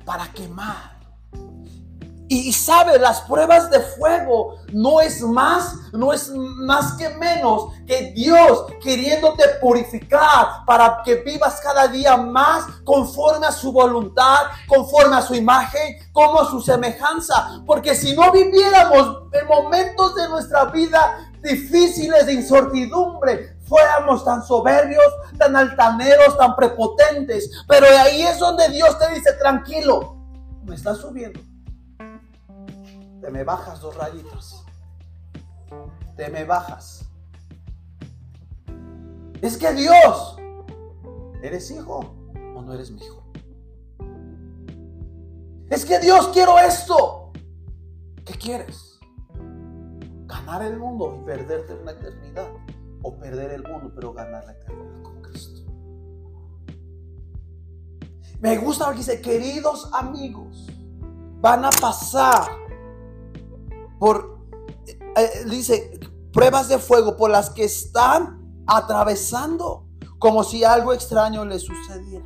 para 0.06 0.32
quemar. 0.32 1.01
Y 2.34 2.54
sabe, 2.54 2.98
las 2.98 3.20
pruebas 3.24 3.70
de 3.70 3.82
fuego 3.82 4.56
no 4.72 5.02
es 5.02 5.20
más, 5.20 5.76
no 5.92 6.14
es 6.14 6.30
más 6.30 6.94
que 6.94 7.10
menos 7.10 7.74
que 7.86 8.14
Dios 8.14 8.68
queriéndote 8.82 9.44
purificar 9.60 10.64
para 10.66 11.02
que 11.04 11.16
vivas 11.16 11.60
cada 11.60 11.90
día 11.90 12.16
más 12.16 12.64
conforme 12.86 13.48
a 13.48 13.52
su 13.52 13.74
voluntad, 13.74 14.44
conforme 14.70 15.18
a 15.18 15.22
su 15.22 15.36
imagen, 15.36 15.98
como 16.14 16.40
a 16.40 16.50
su 16.50 16.62
semejanza. 16.62 17.62
Porque 17.66 17.94
si 17.96 18.16
no 18.16 18.32
viviéramos 18.32 19.24
en 19.34 19.48
momentos 19.50 20.16
de 20.16 20.30
nuestra 20.30 20.64
vida 20.68 21.34
difíciles 21.44 22.26
de 22.28 22.32
incertidumbre, 22.32 23.58
fuéramos 23.68 24.24
tan 24.24 24.42
soberbios, 24.42 25.04
tan 25.38 25.54
altaneros, 25.54 26.38
tan 26.38 26.56
prepotentes. 26.56 27.52
Pero 27.68 27.88
ahí 27.88 28.22
es 28.22 28.40
donde 28.40 28.70
Dios 28.70 28.98
te 28.98 29.14
dice, 29.16 29.34
tranquilo, 29.34 30.16
me 30.64 30.76
estás 30.76 31.00
subiendo 31.00 31.51
te 33.22 33.30
me 33.30 33.44
bajas 33.44 33.80
dos 33.80 33.96
rayitas. 33.96 34.66
Te 36.18 36.30
me 36.30 36.44
bajas. 36.44 37.08
Es 39.42 39.58
que 39.58 39.72
Dios, 39.74 40.38
¿eres 41.42 41.70
hijo 41.72 42.16
o 42.56 42.62
no 42.62 42.74
eres 42.74 42.92
mi 42.92 43.02
hijo? 43.02 43.24
Es 45.70 45.86
que 45.86 46.00
Dios 46.00 46.30
quiero 46.34 46.58
esto. 46.60 47.32
¿Qué 48.26 48.34
quieres? 48.34 49.00
Ganar 50.26 50.64
el 50.64 50.78
mundo 50.78 51.20
y 51.22 51.26
perderte 51.26 51.76
una 51.76 51.92
eternidad. 51.92 52.50
O 53.04 53.18
perder 53.18 53.52
el 53.52 53.64
mundo 53.64 53.92
pero 53.96 54.14
ganar 54.14 54.46
la 54.46 54.52
eternidad 54.52 55.02
con 55.02 55.22
Cristo. 55.22 55.62
Me 58.40 58.58
gusta 58.58 58.88
lo 58.88 58.92
que 58.92 58.98
dice, 59.00 59.22
queridos 59.22 59.90
amigos, 59.94 60.68
van 61.40 61.66
a 61.66 61.70
pasar 61.72 62.62
por, 64.02 64.48
eh, 64.88 64.98
eh, 65.16 65.46
dice, 65.48 65.92
pruebas 66.34 66.68
de 66.70 66.80
fuego 66.80 67.16
por 67.18 67.30
las 67.30 67.52
que 67.52 67.66
están 67.66 68.64
atravesando, 68.66 69.86
como 70.18 70.44
si 70.44 70.64
algo 70.64 70.92
extraño 70.92 71.46
les 71.46 71.62
sucediera. 71.62 72.26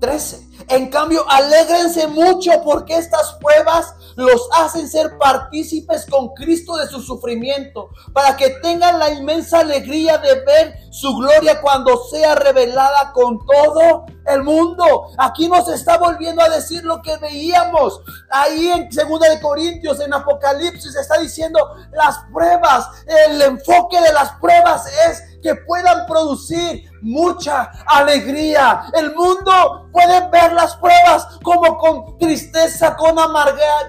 13. 0.00 0.48
En 0.68 0.88
cambio, 0.88 1.24
alégrense 1.28 2.06
mucho 2.06 2.50
porque 2.64 2.96
estas 2.96 3.34
pruebas 3.34 3.94
los 4.16 4.48
hacen 4.56 4.88
ser 4.88 5.18
partícipes 5.18 6.06
con 6.06 6.28
Cristo 6.34 6.76
de 6.76 6.86
su 6.86 7.00
sufrimiento, 7.00 7.90
para 8.12 8.36
que 8.36 8.50
tengan 8.62 8.98
la 8.98 9.10
inmensa 9.10 9.60
alegría 9.60 10.18
de 10.18 10.40
ver 10.44 10.74
su 10.90 11.16
gloria 11.16 11.60
cuando 11.60 12.04
sea 12.04 12.34
revelada 12.34 13.12
con 13.12 13.44
todo 13.44 14.06
el 14.26 14.42
mundo. 14.42 15.08
Aquí 15.18 15.48
nos 15.48 15.68
está 15.68 15.98
volviendo 15.98 16.42
a 16.42 16.48
decir 16.48 16.84
lo 16.84 17.02
que 17.02 17.16
veíamos. 17.18 18.00
Ahí 18.30 18.68
en 18.68 18.90
Segunda 18.92 19.28
de 19.28 19.40
Corintios, 19.40 20.00
en 20.00 20.14
Apocalipsis, 20.14 20.94
está 20.94 21.18
diciendo 21.18 21.58
las 21.92 22.18
pruebas, 22.32 22.88
el 23.06 23.42
enfoque 23.42 24.00
de 24.00 24.12
las 24.12 24.32
pruebas 24.32 24.86
es 25.08 25.33
que 25.44 25.54
puedan 25.54 26.06
producir 26.06 26.90
mucha 27.02 27.70
alegría. 27.86 28.86
El 28.94 29.14
mundo 29.14 29.90
puede 29.92 30.26
ver 30.30 30.54
las 30.54 30.74
pruebas 30.76 31.28
como 31.42 31.76
con 31.76 32.18
tristeza, 32.18 32.96
con, 32.96 33.14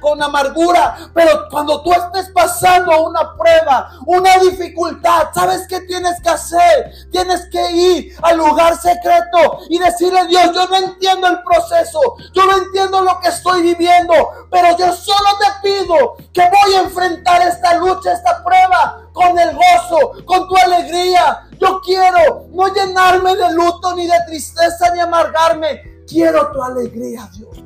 con 0.02 0.22
amargura, 0.22 0.98
pero 1.14 1.48
cuando 1.50 1.82
tú 1.82 1.94
estés 1.94 2.30
pasando 2.32 3.08
una 3.08 3.38
prueba, 3.38 3.90
una 4.06 4.38
dificultad, 4.40 5.30
¿sabes 5.34 5.66
qué 5.70 5.80
tienes 5.82 6.22
que 6.22 6.30
hacer? 6.30 6.92
Tienes 7.10 7.48
que 7.50 7.72
ir 7.72 8.18
al 8.22 8.38
lugar 8.38 8.76
secreto 8.76 9.60
y 9.70 9.80
decirle, 9.80 10.28
Dios, 10.28 10.52
yo 10.54 10.68
no 10.68 10.76
entiendo 10.76 11.28
el 11.28 11.42
proceso, 11.42 12.02
yo 12.34 12.46
no 12.46 12.58
entiendo 12.58 13.02
lo 13.02 13.18
que 13.22 13.30
estoy 13.30 13.62
viviendo, 13.62 14.14
pero 14.52 14.78
yo 14.78 14.92
solo 14.92 15.30
te 15.40 15.70
pido 15.70 16.18
que 16.34 16.42
voy 16.42 16.76
a 16.76 16.82
enfrentar 16.82 17.42
esta 17.44 17.76
lucha, 17.76 18.12
esta 18.12 18.44
prueba 18.44 19.06
con 19.16 19.40
el 19.40 19.56
gozo, 19.56 20.12
con 20.26 20.48
tu 20.48 20.56
alegría. 20.58 21.45
Yo 21.60 21.82
quiero 21.82 22.48
no 22.52 22.74
llenarme 22.74 23.36
de 23.36 23.54
luto, 23.54 23.96
ni 23.96 24.06
de 24.06 24.18
tristeza, 24.28 24.94
ni 24.94 25.00
amargarme. 25.00 26.04
Quiero 26.08 26.52
tu 26.52 26.62
alegría, 26.62 27.30
Dios. 27.36 27.58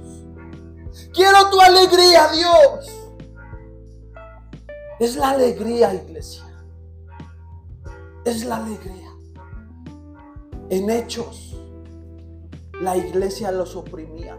Quiero 1.13 1.49
tu 1.49 1.59
alegría, 1.59 2.27
Dios. 2.29 2.87
Es 4.99 5.15
la 5.15 5.31
alegría, 5.31 5.93
iglesia. 5.93 6.43
Es 8.25 8.45
la 8.45 8.57
alegría. 8.57 9.09
En 10.69 10.89
hechos, 10.89 11.55
la 12.81 12.95
iglesia 12.95 13.51
los 13.51 13.75
oprimía. 13.75 14.37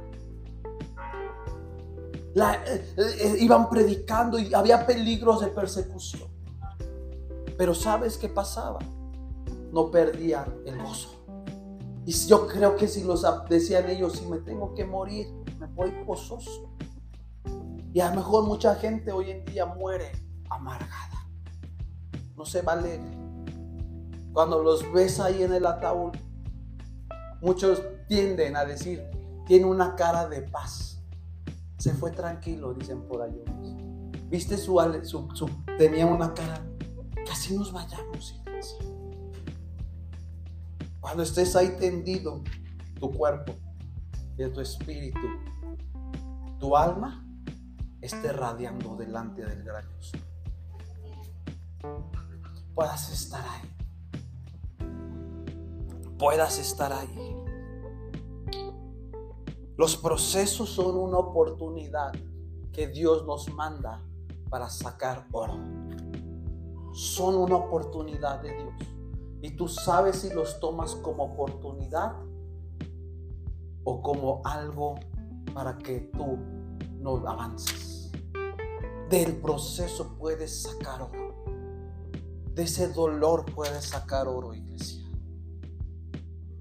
Eh, 2.36 2.94
eh, 2.96 3.36
iban 3.40 3.68
predicando 3.68 4.38
y 4.38 4.54
había 4.54 4.86
peligros 4.86 5.40
de 5.40 5.48
persecución. 5.48 6.28
Pero 7.58 7.74
¿sabes 7.74 8.16
qué 8.16 8.28
pasaba? 8.28 8.78
No 9.72 9.90
perdían 9.90 10.62
el 10.66 10.80
gozo. 10.82 11.24
Y 12.06 12.12
yo 12.12 12.46
creo 12.46 12.76
que 12.76 12.88
si 12.88 13.04
los 13.04 13.24
decían 13.48 13.88
ellos, 13.88 14.14
si 14.14 14.26
me 14.26 14.38
tengo 14.38 14.74
que 14.74 14.84
morir, 14.84 15.28
me 15.58 15.66
voy 15.66 15.92
gozoso. 16.04 16.74
Y 17.92 18.00
a 18.00 18.10
lo 18.10 18.16
mejor 18.16 18.44
mucha 18.44 18.74
gente 18.74 19.12
hoy 19.12 19.30
en 19.30 19.44
día 19.44 19.66
muere 19.66 20.12
amargada. 20.48 21.26
No 22.36 22.44
se 22.44 22.62
va 22.62 22.72
alegre. 22.72 23.10
Cuando 24.32 24.62
los 24.62 24.90
ves 24.92 25.20
ahí 25.20 25.42
en 25.42 25.52
el 25.52 25.66
ataúd, 25.66 26.12
muchos 27.42 27.82
tienden 28.08 28.56
a 28.56 28.64
decir, 28.64 29.04
tiene 29.46 29.66
una 29.66 29.94
cara 29.94 30.28
de 30.28 30.42
paz. 30.42 31.02
Se 31.78 31.92
fue 31.92 32.10
tranquilo, 32.10 32.74
dicen 32.74 33.02
por 33.02 33.22
ahí. 33.22 33.42
Viste 34.28 34.56
su, 34.56 34.78
su 35.34 35.50
tenía 35.78 36.06
una 36.06 36.32
cara 36.32 36.64
así 37.30 37.56
nos 37.56 37.72
vayamos, 37.72 38.39
Cuando 41.00 41.22
estés 41.22 41.56
ahí 41.56 41.76
tendido, 41.78 42.42
tu 42.98 43.10
cuerpo 43.10 43.54
y 44.36 44.48
tu 44.50 44.60
espíritu, 44.60 45.18
tu 46.58 46.76
alma 46.76 47.26
esté 48.00 48.32
radiando 48.32 48.96
delante 48.96 49.44
del 49.44 49.62
gran 49.62 49.84
Puedas 52.74 53.10
estar 53.10 53.44
ahí. 53.46 54.86
Puedas 56.18 56.58
estar 56.58 56.92
ahí. 56.92 57.36
Los 59.76 59.96
procesos 59.96 60.68
son 60.68 60.96
una 60.96 61.18
oportunidad 61.18 62.12
que 62.72 62.88
Dios 62.88 63.26
nos 63.26 63.48
manda 63.54 64.02
para 64.50 64.68
sacar 64.68 65.26
oro 65.32 65.58
son 66.92 67.36
una 67.36 67.56
oportunidad 67.56 68.40
de 68.42 68.54
Dios. 68.54 68.99
Y 69.42 69.52
tú 69.56 69.68
sabes 69.68 70.16
si 70.16 70.30
los 70.30 70.60
tomas 70.60 70.94
como 70.96 71.24
oportunidad 71.24 72.16
o 73.84 74.02
como 74.02 74.42
algo 74.44 74.96
para 75.54 75.78
que 75.78 76.00
tú 76.16 76.38
no 76.98 77.16
avances. 77.26 78.10
Del 79.08 79.36
proceso 79.36 80.16
puedes 80.18 80.62
sacar 80.62 81.02
oro. 81.02 81.44
De 82.54 82.64
ese 82.64 82.92
dolor 82.92 83.44
puedes 83.54 83.84
sacar 83.84 84.28
oro, 84.28 84.54
iglesia. 84.54 85.00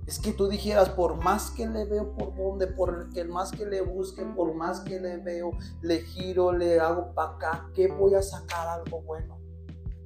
Es 0.07 0.17
que 0.17 0.31
tú 0.31 0.47
dijeras, 0.47 0.89
por 0.89 1.23
más 1.23 1.51
que 1.51 1.67
le 1.67 1.85
veo 1.85 2.15
por 2.15 2.35
donde, 2.35 2.65
por 2.65 3.09
el 3.13 3.29
más 3.29 3.51
que 3.51 3.65
le 3.65 3.81
busque, 3.81 4.23
por 4.23 4.55
más 4.55 4.79
que 4.79 4.99
le 4.99 5.17
veo, 5.17 5.51
le 5.81 5.99
giro, 6.01 6.51
le 6.51 6.79
hago 6.79 7.13
para 7.13 7.33
acá, 7.33 7.69
¿qué 7.75 7.87
voy 7.91 8.15
a 8.15 8.21
sacar 8.23 8.67
algo 8.67 9.01
bueno? 9.03 9.37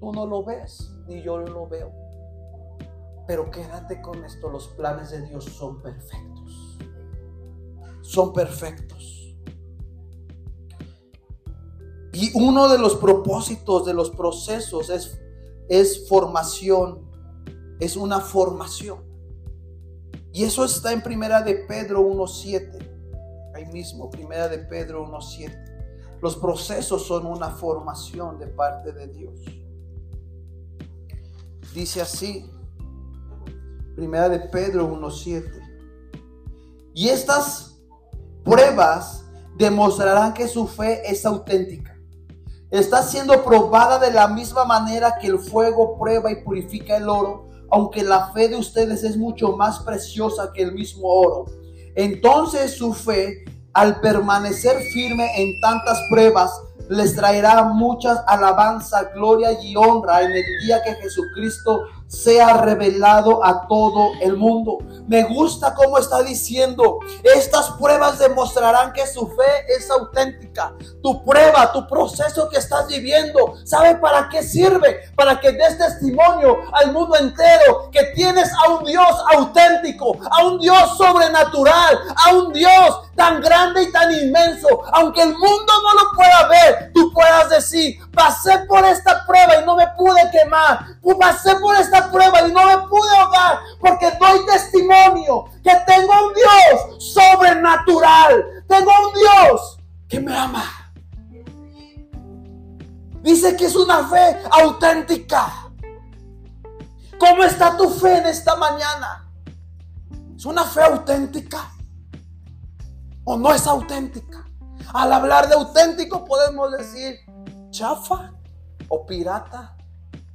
Tú 0.02 0.12
no 0.12 0.26
lo 0.26 0.44
ves, 0.44 0.92
ni 1.08 1.22
yo 1.22 1.38
lo 1.38 1.70
veo. 1.70 2.03
Pero 3.28 3.50
quédate 3.50 4.02
con 4.02 4.24
esto, 4.26 4.50
los 4.50 4.68
planes 4.70 5.12
de 5.12 5.22
Dios 5.28 5.46
son 5.46 5.82
perfectos. 5.82 6.78
Son 8.02 8.34
perfectos. 8.34 9.36
Y 12.14 12.32
uno 12.36 12.70
de 12.70 12.78
los 12.78 12.96
propósitos 12.96 13.86
de 13.86 13.94
los 13.94 14.12
procesos 14.12 14.90
es, 14.90 15.20
es 15.68 16.08
formación, 16.08 17.10
es 17.80 17.98
una 17.98 18.20
formación. 18.20 19.04
Y 20.32 20.44
eso 20.44 20.66
está 20.66 20.92
en 20.92 21.02
Primera 21.02 21.42
de 21.42 21.56
Pedro 21.56 22.02
1.7. 22.02 23.54
Ahí 23.56 23.66
mismo, 23.68 24.10
Primera 24.10 24.48
de 24.48 24.60
Pedro 24.60 25.08
1.7. 25.08 26.20
Los 26.22 26.36
procesos 26.36 27.06
son 27.06 27.26
una 27.26 27.50
formación 27.50 28.38
de 28.38 28.48
parte 28.48 28.94
de 28.94 29.08
Dios. 29.08 29.40
Dice 31.74 32.02
así, 32.02 32.50
primera 33.96 34.30
de 34.30 34.40
Pedro 34.40 34.90
1.7. 34.90 35.44
Y 36.94 37.10
estas 37.10 37.80
pruebas 38.44 39.26
demostrarán 39.58 40.34
que 40.34 40.48
su 40.48 40.68
fe 40.68 41.02
es 41.10 41.26
auténtica. 41.26 41.98
Está 42.72 43.04
siendo 43.04 43.44
probada 43.44 44.00
de 44.00 44.12
la 44.12 44.28
misma 44.28 44.66
manera 44.66 45.18
que 45.20 45.28
el 45.28 45.40
fuego 45.40 45.98
prueba 46.00 46.32
y 46.32 46.44
purifica 46.44 46.98
el 46.98 47.08
oro, 47.08 47.50
aunque 47.70 48.04
la 48.04 48.32
fe 48.34 48.50
de 48.50 48.56
ustedes 48.56 49.04
es 49.04 49.16
mucho 49.16 49.56
más 49.56 49.80
preciosa 49.80 50.52
que 50.54 50.64
el 50.64 50.74
mismo 50.74 51.08
oro. 51.08 51.46
Entonces 51.96 52.76
su 52.76 52.94
fe 52.94 53.46
al 53.74 54.00
permanecer 54.02 54.78
firme 54.94 55.30
en 55.36 55.60
tantas 55.60 56.00
pruebas, 56.10 56.52
les 56.90 57.16
traerá 57.16 57.64
muchas 57.64 58.20
alabanza, 58.28 59.12
gloria 59.16 59.52
y 59.62 59.76
honra 59.76 60.22
en 60.22 60.32
el 60.32 60.44
día 60.64 60.84
que 60.84 60.94
Jesucristo 60.96 61.86
sea 62.14 62.58
revelado 62.58 63.44
a 63.44 63.68
todo 63.68 64.12
el 64.22 64.38
mundo. 64.38 64.78
Me 65.08 65.24
gusta 65.24 65.74
cómo 65.74 65.98
está 65.98 66.22
diciendo, 66.22 67.00
estas 67.24 67.72
pruebas 67.72 68.20
demostrarán 68.20 68.94
que 68.94 69.06
su 69.08 69.28
fe 69.28 69.76
es 69.76 69.90
auténtica. 69.90 70.74
Tu 71.02 71.26
prueba, 71.26 71.72
tu 71.72 71.88
proceso 71.88 72.48
que 72.50 72.60
estás 72.60 72.88
viviendo, 72.88 73.56
¿sabe 73.66 73.96
para 73.96 74.30
qué 74.30 74.44
sirve? 74.44 75.02
Para 75.16 75.40
que 75.40 75.52
des 75.52 75.78
testimonio 75.78 76.60
al 76.74 76.94
mundo 76.94 77.18
entero 77.18 77.90
que 77.92 78.04
tienes 78.16 78.52
a 78.64 78.74
un 78.74 78.86
Dios 78.86 79.24
auténtico, 79.36 80.16
a 80.30 80.46
un 80.46 80.60
Dios 80.60 80.98
sobrenatural, 80.98 82.00
a 82.26 82.34
un 82.36 82.54
Dios 82.54 83.02
tan 83.16 83.42
grande 83.42 83.84
y 83.84 83.92
tan 83.92 84.12
inmenso, 84.12 84.68
aunque 84.92 85.22
el 85.22 85.34
mundo 85.34 85.74
no 85.84 86.04
lo 86.04 86.12
pueda 86.16 86.48
ver, 86.48 86.92
tú 86.94 87.12
puedas 87.14 87.50
decir, 87.50 88.00
pasé 88.12 88.60
por 88.68 88.84
esta 88.86 89.26
prueba 89.26 89.62
y 89.62 89.66
no 89.66 89.76
me 89.76 89.88
pude 89.98 90.22
quemar, 90.32 90.86
pasé 91.20 91.56
por 91.58 91.76
esta 91.76 92.12
prueba 92.12 92.48
y 92.48 92.52
no 92.52 92.66
me 92.66 92.78
pude 92.88 93.18
ahogar, 93.18 93.60
porque 93.80 94.12
doy 94.20 94.46
testimonio 94.46 95.46
que 95.64 95.76
tengo 95.86 96.12
un 96.28 96.34
Dios 96.34 97.04
sobrenatural, 97.14 98.64
tengo 98.68 98.92
un 99.08 99.14
Dios 99.14 99.78
que 100.08 100.20
me 100.20 100.36
ama. 100.36 100.64
Dice 103.22 103.56
que 103.56 103.66
es 103.66 103.76
una 103.76 104.06
fe 104.08 104.38
auténtica. 104.52 105.70
¿Cómo 107.18 107.44
está 107.44 107.78
tu 107.78 107.90
fe 107.90 108.18
en 108.18 108.26
esta 108.26 108.58
mañana? 108.58 109.30
¿Es 110.36 110.46
una 110.46 110.66
fe 110.66 110.82
auténtica? 110.82 111.73
¿O 113.26 113.38
no 113.38 113.54
es 113.54 113.66
auténtica? 113.68 114.46
Al 114.94 115.14
hablar 115.14 115.48
de 115.48 115.56
auténtico 115.56 116.26
podemos 116.26 116.72
decir 116.72 117.16
chafa 117.70 118.34
o 118.90 119.06
pirata 119.06 119.78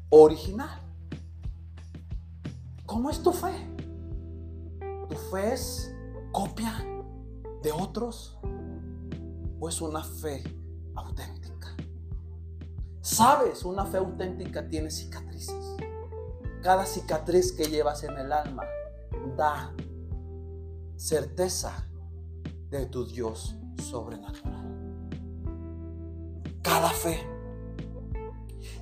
original. 0.09 0.81
¿Cómo 2.87 3.11
es 3.11 3.23
tu 3.23 3.33
fe? 3.33 3.53
¿Tu 5.09 5.17
fe 5.31 5.53
es 5.53 5.95
copia 6.33 6.73
de 7.63 7.73
otros 7.73 8.39
o 9.61 9.69
es 9.69 9.81
una 9.83 10.03
fe 10.03 10.43
auténtica? 10.95 11.77
Sabes, 13.03 13.65
una 13.65 13.85
fe 13.85 13.99
auténtica 13.99 14.67
tiene 14.67 14.91
cicatrices. 14.91 15.77
Cada 16.63 16.87
cicatriz 16.87 17.53
que 17.53 17.65
llevas 17.65 18.03
en 18.05 18.17
el 18.17 18.33
alma 18.33 18.65
da 19.37 19.75
certeza 20.97 21.88
de 22.71 22.87
tu 22.87 23.07
Dios 23.07 23.57
sobrenatural. 23.83 24.67
Cada 26.63 26.91
fe, 26.91 27.19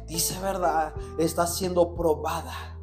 dice 0.07 0.39
verdad, 0.41 0.95
está 1.19 1.47
siendo 1.47 1.95
probada. 1.95 2.79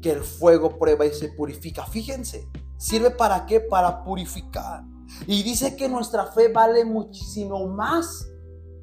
Que 0.00 0.12
el 0.12 0.22
fuego 0.22 0.78
prueba 0.78 1.06
y 1.06 1.14
se 1.14 1.28
purifica. 1.28 1.86
Fíjense, 1.86 2.48
¿sirve 2.76 3.10
para 3.10 3.46
qué? 3.46 3.60
Para 3.60 4.04
purificar. 4.04 4.84
Y 5.26 5.42
dice 5.42 5.76
que 5.76 5.88
nuestra 5.88 6.26
fe 6.26 6.52
vale 6.52 6.84
muchísimo 6.84 7.66
más 7.68 8.28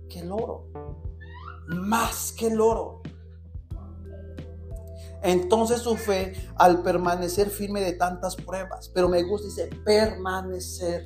que 0.09 0.19
el 0.19 0.31
oro. 0.31 0.67
Más 1.67 2.31
que 2.31 2.47
el 2.47 2.59
oro. 2.59 3.00
Entonces 5.23 5.81
su 5.81 5.95
fe 5.95 6.33
al 6.55 6.81
permanecer 6.81 7.49
firme 7.49 7.81
de 7.81 7.93
tantas 7.93 8.35
pruebas, 8.35 8.89
pero 8.89 9.07
me 9.07 9.21
gusta, 9.23 9.47
dice, 9.47 9.69
permanecer 9.85 11.03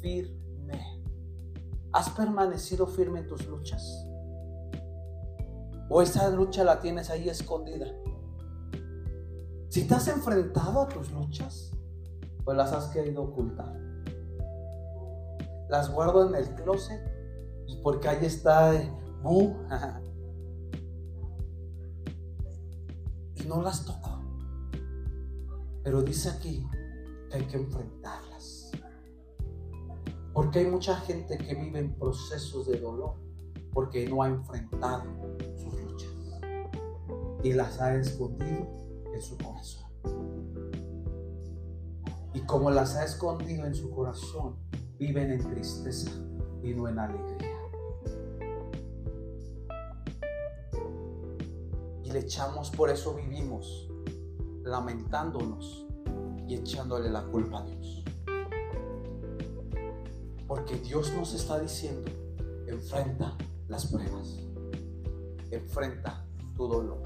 firme. 0.00 1.02
¿Has 1.92 2.10
permanecido 2.10 2.86
firme 2.86 3.20
en 3.20 3.26
tus 3.26 3.46
luchas? 3.46 3.82
¿O 5.88 6.02
esa 6.02 6.28
lucha 6.30 6.64
la 6.64 6.80
tienes 6.80 7.08
ahí 7.10 7.28
escondida? 7.28 7.86
Si 9.68 9.86
te 9.86 9.94
has 9.94 10.08
enfrentado 10.08 10.82
a 10.82 10.88
tus 10.88 11.10
luchas, 11.12 11.72
pues 12.44 12.56
las 12.56 12.72
has 12.72 12.86
querido 12.88 13.22
ocultar. 13.22 13.74
Las 15.68 15.90
guardo 15.90 16.28
en 16.28 16.34
el 16.34 16.48
closet 16.54 17.00
y 17.66 17.76
porque 17.82 18.08
ahí 18.08 18.24
está, 18.24 18.72
uh, 19.24 19.54
no 23.44 23.62
las 23.62 23.84
toco. 23.84 24.20
Pero 25.84 26.02
dice 26.02 26.30
aquí 26.30 26.66
que 27.30 27.36
hay 27.36 27.46
que 27.46 27.56
enfrentarlas. 27.56 28.70
Porque 30.32 30.60
hay 30.60 30.66
mucha 30.66 30.96
gente 30.96 31.38
que 31.38 31.54
vive 31.54 31.78
en 31.78 31.94
procesos 31.94 32.66
de 32.66 32.78
dolor 32.78 33.14
porque 33.72 34.08
no 34.08 34.22
ha 34.22 34.28
enfrentado 34.28 35.04
sus 35.56 35.80
luchas 35.80 36.16
y 37.42 37.52
las 37.52 37.80
ha 37.80 37.94
escondido 37.94 38.66
en 39.14 39.22
su 39.22 39.36
corazón. 39.38 39.86
Y 42.34 42.40
como 42.40 42.70
las 42.70 42.96
ha 42.96 43.04
escondido 43.04 43.66
en 43.66 43.74
su 43.74 43.90
corazón, 43.90 44.56
viven 44.98 45.30
en 45.30 45.50
tristeza 45.50 46.10
y 46.62 46.74
no 46.74 46.88
en 46.88 46.98
alegría. 46.98 47.55
Le 52.16 52.22
echamos, 52.22 52.70
por 52.70 52.88
eso 52.88 53.12
vivimos 53.12 53.90
lamentándonos 54.64 55.86
y 56.48 56.54
echándole 56.54 57.10
la 57.10 57.22
culpa 57.26 57.58
a 57.58 57.62
Dios. 57.62 58.02
Porque 60.48 60.76
Dios 60.76 61.12
nos 61.12 61.34
está 61.34 61.60
diciendo, 61.60 62.10
enfrenta 62.68 63.36
las 63.68 63.84
pruebas, 63.92 64.38
enfrenta 65.50 66.24
tu 66.56 66.66
dolor. 66.66 67.02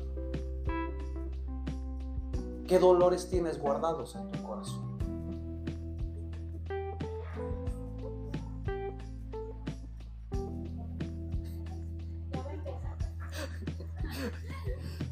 ¿Qué 2.68 2.78
dolores 2.78 3.28
tienes 3.28 3.58
guardados 3.58 4.14
en 4.14 4.30
tu 4.30 4.40
corazón? 4.44 4.89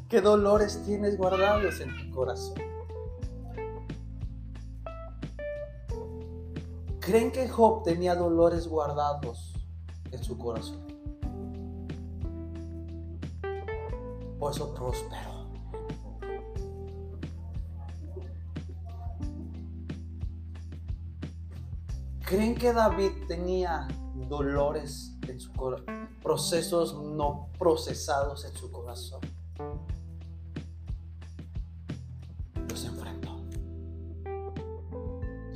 ¿Qué 0.09 0.21
dolores 0.21 0.81
tienes 0.85 1.19
guardados 1.19 1.79
en 1.81 1.95
tu 1.95 2.15
corazón? 2.15 2.55
¿Creen 6.99 7.31
que 7.31 7.47
Job 7.47 7.83
tenía 7.83 8.15
dolores 8.15 8.67
guardados 8.67 9.53
en 10.11 10.23
su 10.23 10.35
corazón? 10.35 10.79
Por 14.39 14.51
eso 14.51 14.73
prosperó. 14.73 15.47
¿Creen 22.25 22.55
que 22.55 22.73
David 22.73 23.11
tenía 23.27 23.87
dolores 24.27 25.15
en 25.27 25.39
su 25.39 25.53
corazón? 25.53 26.09
Procesos 26.23 26.95
no 26.95 27.49
procesados 27.59 28.43
en 28.45 28.57
su 28.57 28.71
corazón. 28.71 29.38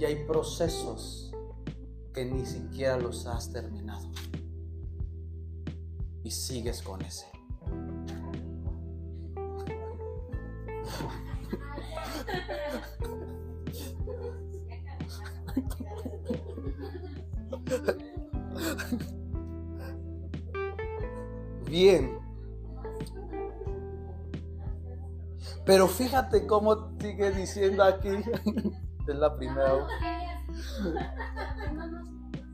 Y 0.03 0.05
hay 0.05 0.25
procesos 0.25 1.31
que 2.13 2.25
ni 2.25 2.45
siquiera 2.45 2.97
los 2.97 3.25
has 3.25 3.49
terminado. 3.53 4.11
Y 6.25 6.31
sigues 6.31 6.81
con 6.81 7.01
ese. 7.03 7.25
Bien. 21.65 22.19
Pero 25.65 25.87
fíjate 25.87 26.45
cómo 26.45 26.91
sigue 26.99 27.31
diciendo 27.31 27.83
aquí. 27.83 28.09
Es 29.07 29.15
la 29.15 29.35
primera. 29.35 29.87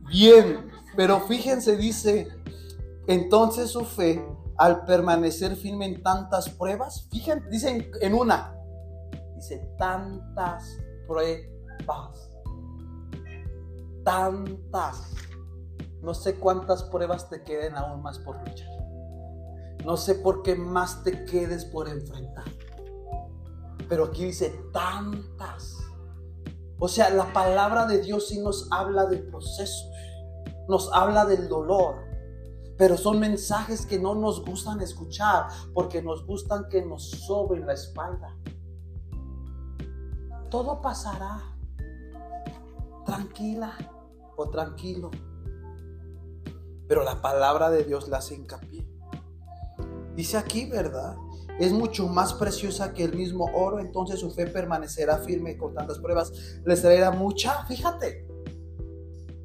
Bien, 0.09 0.67
pero 0.95 1.19
fíjense, 1.21 1.77
dice, 1.77 2.27
entonces 3.07 3.71
su 3.71 3.85
fe, 3.85 4.25
al 4.57 4.85
permanecer 4.85 5.55
firme 5.55 5.85
en 5.85 6.01
tantas 6.01 6.49
pruebas, 6.49 7.07
fíjense, 7.11 7.47
dice 7.49 7.91
en 8.01 8.13
una, 8.13 8.55
dice 9.35 9.57
tantas 9.77 10.77
pruebas, 11.07 12.31
tantas. 14.03 15.13
No 16.01 16.13
sé 16.13 16.35
cuántas 16.35 16.83
pruebas 16.83 17.29
te 17.29 17.43
queden 17.43 17.75
aún 17.75 18.01
más 18.01 18.17
por 18.19 18.37
luchar. 18.39 18.69
No 19.85 19.97
sé 19.97 20.15
por 20.15 20.43
qué 20.43 20.55
más 20.55 21.03
te 21.03 21.25
quedes 21.25 21.65
por 21.65 21.87
enfrentar. 21.89 22.45
Pero 23.87 24.05
aquí 24.05 24.25
dice 24.25 24.55
tantas 24.71 25.78
O 26.80 26.88
sea, 26.88 27.09
la 27.09 27.32
palabra 27.34 27.86
de 27.86 28.01
Dios 28.01 28.30
sí 28.30 28.39
nos 28.39 28.71
habla 28.71 29.05
del 29.05 29.23
proceso, 29.23 29.91
nos 30.67 30.91
habla 30.93 31.25
del 31.25 31.49
dolor, 31.49 31.95
pero 32.77 32.95
son 32.95 33.19
mensajes 33.19 33.86
que 33.86 33.99
no 33.99 34.15
nos 34.15 34.45
gustan 34.45 34.80
escuchar 34.82 35.47
porque 35.73 36.01
nos 36.01 36.25
gustan 36.25 36.69
que 36.69 36.86
nos 36.86 37.09
soben 37.09 37.65
la 37.65 37.73
espalda. 37.73 38.38
Todo 40.49 40.82
pasará. 40.82 41.43
Tranquila 43.05 43.73
o 44.38 44.49
tranquilo. 44.49 45.11
Pero 46.88 47.03
la 47.03 47.21
palabra 47.21 47.69
de 47.69 47.84
Dios 47.84 48.07
la 48.07 48.17
hace 48.17 48.36
hincapié. 48.36 48.88
Dice 50.15 50.38
aquí, 50.38 50.69
¿verdad? 50.69 51.17
Es 51.60 51.74
mucho 51.74 52.07
más 52.07 52.34
preciosa 52.34 52.93
que 52.93 53.03
el 53.03 53.16
mismo 53.16 53.49
oro, 53.53 53.80
entonces 53.80 54.22
su 54.22 54.32
fe 54.32 54.47
permanecerá 54.47 55.18
firme 55.18 55.57
con 55.57 55.74
tantas 55.74 55.99
pruebas. 55.99 56.32
Les 56.64 56.82
traerá 56.82 57.12
mucha, 57.12 57.66
fíjate, 57.66 58.26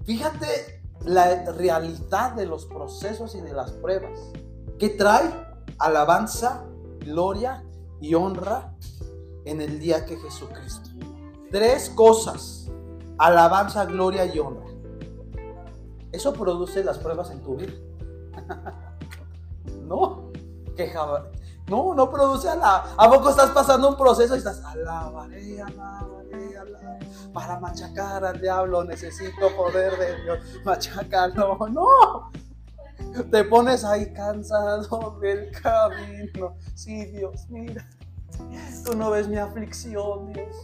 fíjate 0.05 0.81
la 1.05 1.45
realidad 1.53 2.33
de 2.33 2.47
los 2.47 2.67
procesos 2.67 3.35
y 3.35 3.41
de 3.41 3.53
las 3.53 3.73
pruebas. 3.73 4.19
Que 4.79 4.91
trae 4.91 5.29
alabanza, 5.79 6.65
gloria 7.01 7.65
y 8.01 8.15
honra 8.15 8.75
en 9.45 9.61
el 9.61 9.81
día 9.81 10.05
que 10.07 10.17
Jesucristo. 10.17 10.91
Tres 11.51 11.91
cosas, 11.91 12.71
alabanza, 13.19 13.85
gloria 13.87 14.25
y 14.25 14.39
honra. 14.39 14.67
Eso 16.13 16.33
produce 16.33 16.85
las 16.85 16.99
pruebas 16.99 17.31
en 17.31 17.43
tu 17.43 17.57
vida. 17.57 17.73
no, 19.89 20.31
que 20.77 20.93
no, 21.69 21.95
no 21.95 22.11
produce 22.11 22.55
la. 22.57 22.95
¿A 22.97 23.11
poco 23.11 23.31
estás 23.31 23.51
pasando 23.51 23.89
un 23.89 23.97
proceso 23.97 24.35
y 24.35 24.39
estás 24.39 24.63
alabaré, 24.65 25.63
alabaré, 25.63 26.59
alabaré? 26.59 27.09
Para 27.33 27.59
machacar 27.59 28.25
al 28.25 28.41
diablo 28.41 28.85
necesito 28.85 29.55
poder 29.57 29.99
de 29.99 30.23
Dios. 30.23 30.39
Machacarlo, 30.65 31.59
no. 31.71 32.31
Te 33.31 33.45
pones 33.45 33.85
ahí 33.85 34.13
cansado 34.13 35.19
del 35.21 35.51
camino. 35.63 36.57
Sí, 36.75 37.07
Dios, 37.07 37.47
mira. 37.49 37.87
Tú 38.85 38.97
no 38.97 39.11
ves 39.11 39.29
mi 39.29 39.39
aflicción, 39.39 40.33
Dios. 40.33 40.55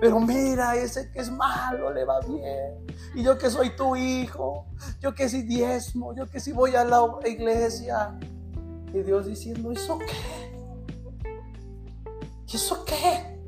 Pero 0.00 0.20
mira, 0.20 0.76
ese 0.76 1.10
que 1.10 1.20
es 1.20 1.30
malo 1.30 1.92
le 1.92 2.04
va 2.04 2.20
bien. 2.20 2.86
Y 3.14 3.22
yo 3.22 3.36
que 3.38 3.50
soy 3.50 3.74
tu 3.76 3.96
hijo, 3.96 4.66
yo 5.00 5.14
que 5.14 5.28
soy 5.28 5.42
diezmo, 5.42 6.14
yo 6.14 6.26
que 6.26 6.40
sí 6.40 6.52
voy 6.52 6.74
a 6.76 6.84
la 6.84 7.02
iglesia. 7.24 8.18
Y 8.92 9.02
Dios 9.02 9.26
diciendo, 9.26 9.72
¿eso 9.72 9.98
qué? 9.98 10.50
¿Y 12.46 12.56
eso 12.56 12.84
qué? 12.84 13.38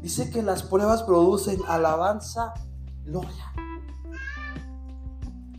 Dice 0.00 0.30
que 0.30 0.42
las 0.42 0.62
pruebas 0.64 1.04
producen 1.04 1.60
alabanza, 1.68 2.54
gloria 3.04 3.52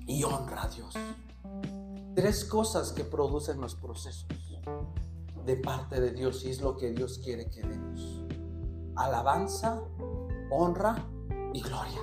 y 0.05 0.24
honra 0.24 0.64
a 0.64 0.68
Dios. 0.68 0.93
Tres 2.16 2.45
cosas 2.45 2.91
que 2.91 3.03
producen 3.03 3.59
los 3.59 3.76
procesos 3.76 4.28
de 5.45 5.55
parte 5.57 5.99
de 5.99 6.11
Dios 6.11 6.45
y 6.45 6.49
es 6.49 6.61
lo 6.61 6.78
que 6.78 6.91
Dios 6.91 7.20
quiere 7.24 7.49
que 7.49 7.61
demos. 7.61 8.24
Alabanza, 8.95 9.82
honra 10.51 10.95
y 11.53 11.61
gloria. 11.61 11.99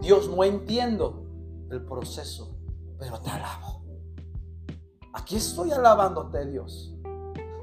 Dios, 0.00 0.28
no 0.28 0.44
entiendo 0.44 1.26
el 1.70 1.84
proceso, 1.84 2.56
pero 2.98 3.20
te 3.20 3.30
alabo. 3.30 3.77
Aquí 5.18 5.36
estoy 5.36 5.72
alabándote, 5.72 6.46
Dios. 6.46 6.94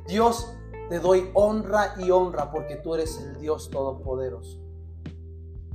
Dios, 0.06 0.54
te 0.90 1.00
doy 1.00 1.32
honra 1.34 1.96
y 1.98 2.12
honra 2.12 2.52
porque 2.52 2.76
tú 2.76 2.94
eres 2.96 3.18
el 3.22 3.40
Dios 3.40 3.70
todopoderoso. 3.70 4.60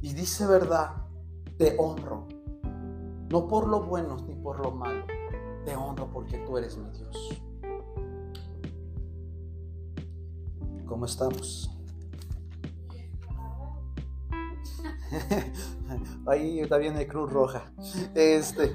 Y 0.02 0.12
dice 0.12 0.46
verdad, 0.46 1.06
te 1.56 1.74
honro. 1.78 2.28
No 3.30 3.48
por 3.48 3.66
lo 3.66 3.82
bueno 3.84 4.18
ni 4.28 4.34
por 4.34 4.60
lo 4.60 4.72
malo. 4.72 5.06
Te 5.64 5.74
honro 5.74 6.10
porque 6.12 6.36
tú 6.40 6.58
eres 6.58 6.76
mi 6.76 6.90
Dios. 6.90 7.42
¿Cómo 10.86 11.06
estamos? 11.06 11.70
Ahí 16.26 16.60
está 16.60 16.76
bien 16.76 16.96
el 16.98 17.08
Cruz 17.08 17.32
Roja. 17.32 17.72
Este 18.14 18.74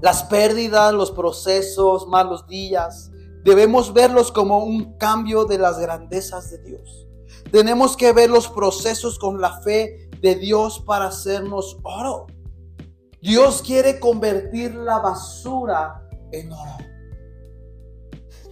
las 0.00 0.24
pérdidas, 0.24 0.92
los 0.92 1.10
procesos, 1.10 2.06
malos 2.08 2.46
días, 2.46 3.10
debemos 3.44 3.92
verlos 3.92 4.32
como 4.32 4.64
un 4.64 4.96
cambio 4.98 5.44
de 5.44 5.58
las 5.58 5.78
grandezas 5.78 6.50
de 6.50 6.58
Dios. 6.58 7.06
Tenemos 7.50 7.96
que 7.96 8.12
ver 8.12 8.30
los 8.30 8.48
procesos 8.48 9.18
con 9.18 9.40
la 9.40 9.60
fe 9.60 10.08
de 10.20 10.34
Dios 10.36 10.80
para 10.80 11.06
hacernos 11.06 11.78
oro. 11.82 12.26
Dios 13.20 13.62
quiere 13.62 14.00
convertir 14.00 14.74
la 14.74 14.98
basura 14.98 16.08
en 16.32 16.52
oro. 16.52 16.78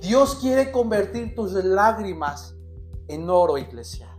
Dios 0.01 0.37
quiere 0.37 0.71
convertir 0.71 1.35
tus 1.35 1.53
lágrimas 1.53 2.55
en 3.09 3.29
oro, 3.29 3.59
iglesia. 3.59 4.17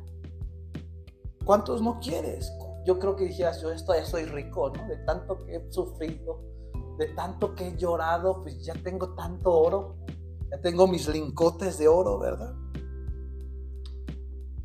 ¿Cuántos 1.46 1.82
no 1.82 2.00
quieres? 2.00 2.52
Yo 2.86 3.00
creo 3.00 3.16
que 3.16 3.26
dijeras, 3.26 3.62
yo 3.62 3.72
estoy, 3.72 4.06
soy 4.06 4.26
rico, 4.26 4.72
¿no? 4.76 4.88
De 4.88 4.98
tanto 4.98 5.38
que 5.38 5.56
he 5.56 5.72
sufrido 5.72 6.42
de 6.98 7.08
tanto 7.08 7.56
que 7.56 7.70
he 7.70 7.78
llorado, 7.78 8.42
pues 8.44 8.64
ya 8.64 8.74
tengo 8.74 9.14
tanto 9.16 9.52
oro, 9.52 9.98
ya 10.50 10.60
tengo 10.62 10.88
mis 10.88 11.08
lincotes 11.08 11.78
de 11.78 11.88
oro, 11.88 12.20
¿verdad? 12.20 12.54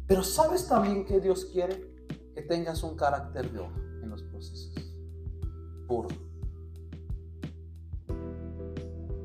Pero 0.06 0.22
sabes 0.22 0.68
también 0.68 1.04
que 1.04 1.20
Dios 1.20 1.46
quiere 1.46 1.94
que 2.34 2.42
tengas 2.42 2.82
un 2.82 2.96
carácter 2.96 3.50
de 3.50 3.58
oro 3.60 3.74
en 4.02 4.10
los 4.10 4.22
procesos, 4.22 4.74
puro. 5.88 6.08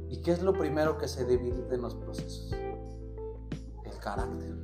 ¿Y 0.09 0.21
qué 0.21 0.31
es 0.31 0.41
lo 0.41 0.53
primero 0.53 0.97
que 0.97 1.07
se 1.07 1.25
debilita 1.25 1.75
en 1.75 1.81
los 1.81 1.95
procesos? 1.95 2.51
El 2.51 3.97
carácter. 3.99 4.55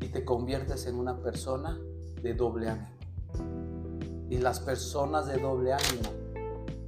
Y 0.00 0.08
te 0.08 0.24
conviertes 0.24 0.86
en 0.86 0.96
una 0.96 1.22
persona 1.22 1.78
de 2.22 2.34
doble 2.34 2.68
ánimo. 2.68 2.88
Y 4.30 4.38
las 4.38 4.60
personas 4.60 5.26
de 5.26 5.38
doble 5.38 5.72
ánimo 5.72 6.23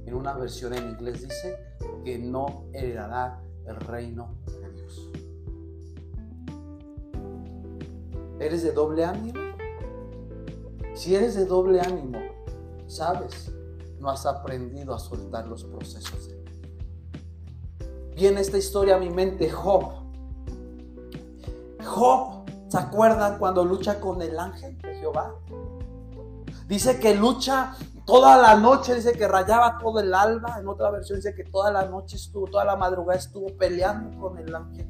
en 0.07 0.13
una 0.15 0.33
versión 0.33 0.73
en 0.73 0.89
inglés 0.89 1.21
dice 1.21 1.57
que 2.05 2.17
no 2.17 2.63
heredará 2.71 3.41
el 3.65 3.75
reino 3.75 4.35
de 4.45 4.71
Dios. 4.71 5.09
¿Eres 8.39 8.63
de 8.63 8.71
doble 8.71 9.03
ánimo? 9.03 9.39
Si 10.95 11.13
eres 11.13 11.35
de 11.35 11.45
doble 11.45 11.81
ánimo, 11.81 12.19
sabes, 12.87 13.51
no 13.99 14.09
has 14.09 14.25
aprendido 14.25 14.95
a 14.95 14.99
soltar 14.99 15.45
los 15.47 15.65
procesos. 15.65 16.31
Viene 18.15 18.39
esta 18.39 18.57
historia 18.57 18.95
a 18.95 18.99
mi 18.99 19.09
mente, 19.09 19.49
Job. 19.49 19.91
Job, 21.85 22.45
¿se 22.69 22.77
acuerdan 22.77 23.37
cuando 23.37 23.65
lucha 23.65 23.99
con 23.99 24.21
el 24.21 24.39
ángel 24.39 24.77
de 24.77 24.95
Jehová? 24.95 25.35
Dice 26.67 26.99
que 26.99 27.13
lucha 27.13 27.75
Toda 28.07 28.37
la 28.37 28.55
noche 28.55 28.95
dice 28.95 29.11
que 29.11 29.27
rayaba 29.27 29.77
todo 29.79 29.99
el 29.99 30.13
alba. 30.13 30.57
En 30.57 30.67
otra 30.69 30.89
versión 30.89 31.17
dice 31.17 31.35
que 31.35 31.43
toda 31.43 31.73
la 31.73 31.87
noche 31.87 32.15
estuvo, 32.15 32.47
toda 32.47 32.63
la 32.63 32.77
madrugada 32.77 33.19
estuvo 33.19 33.47
peleando 33.57 34.17
con 34.17 34.37
el 34.37 34.55
ángel. 34.55 34.87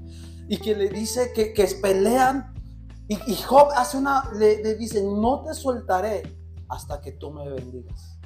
Y 0.48 0.58
que 0.58 0.76
le 0.76 0.88
dice 0.88 1.34
que, 1.34 1.52
que 1.52 1.66
pelean. 1.82 2.54
Y, 3.08 3.36
Job 3.38 3.70
hace 3.76 3.98
una, 3.98 4.30
le, 4.36 4.62
le 4.62 4.76
dice, 4.76 5.02
no 5.02 5.42
te 5.42 5.56
soltaré 5.56 6.38
hasta 6.70 7.02
que 7.02 7.14
tú 7.14 7.32
me 7.32 7.50
bendigas. 7.50 8.20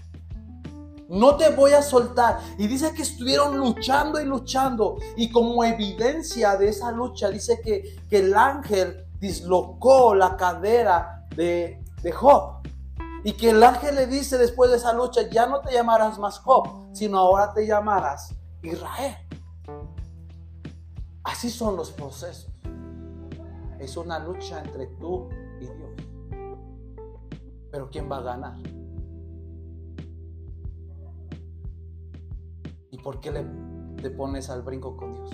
No 1.07 1.37
te 1.37 1.51
voy 1.51 1.71
a 1.71 1.81
soltar. 1.81 2.39
Y 2.57 2.67
dice 2.67 2.93
que 2.93 3.03
estuvieron 3.03 3.57
luchando 3.57 4.19
y 4.19 4.25
luchando. 4.25 4.97
Y 5.15 5.31
como 5.31 5.63
evidencia 5.63 6.57
de 6.57 6.67
esa 6.67 6.91
lucha, 6.91 7.29
dice 7.29 7.61
que, 7.63 7.97
que 8.09 8.17
el 8.19 8.35
ángel 8.35 9.05
dislocó 9.21 10.15
la 10.15 10.35
cadera 10.35 11.25
de, 11.33 11.81
de 12.03 12.11
Job. 12.11 12.61
Y 13.24 13.34
que 13.34 13.51
el 13.51 13.61
ángel 13.61 13.95
le 13.95 14.07
dice 14.07 14.38
después 14.38 14.72
de 14.72 14.78
esa 14.78 14.93
lucha, 14.93 15.30
ya 15.30 15.45
no 15.45 15.61
te 15.61 15.74
llamarás 15.74 16.17
más 16.17 16.39
Job, 16.39 16.67
sino 16.91 17.19
ahora 17.19 17.53
te 17.53 17.67
llamarás 17.67 18.34
Israel. 18.63 19.15
Así 21.24 21.51
son 21.51 21.76
los 21.76 21.91
procesos. 21.91 22.51
Es 23.80 23.95
una 23.95 24.17
lucha 24.19 24.61
entre 24.63 24.88
tú 24.88 25.30
y 25.59 25.65
Dios. 25.65 25.91
Pero 27.72 27.89
¿quién 27.91 28.11
va 28.11 28.17
a 28.17 28.22
ganar? 28.22 28.57
¿Y 32.89 32.97
por 32.97 33.19
qué 33.19 33.32
le, 33.32 33.45
te 34.01 34.09
pones 34.09 34.49
al 34.49 34.63
brinco 34.63 34.97
con 34.97 35.13
Dios? 35.13 35.30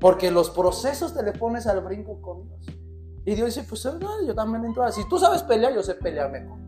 Porque 0.00 0.30
los 0.30 0.50
procesos 0.50 1.14
te 1.14 1.22
le 1.22 1.32
pones 1.32 1.66
al 1.66 1.80
brinco 1.80 2.20
con 2.20 2.44
Dios. 2.44 2.83
Y 3.26 3.34
Dios 3.34 3.54
dice, 3.54 3.66
pues 3.66 3.82
yo 4.26 4.34
también 4.34 4.64
entro. 4.64 4.90
Si 4.92 5.08
tú 5.08 5.18
sabes 5.18 5.42
pelear, 5.42 5.74
yo 5.74 5.82
sé 5.82 5.94
pelear 5.94 6.30
mejor. 6.30 6.58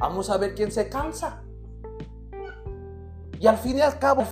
Vamos 0.00 0.30
a 0.30 0.36
ver 0.38 0.54
quién 0.54 0.72
se 0.72 0.88
cansa. 0.88 1.42
Y 3.38 3.46
al 3.46 3.58
fin 3.58 3.76
y 3.78 3.80
al 3.82 3.98
cabo, 3.98 4.24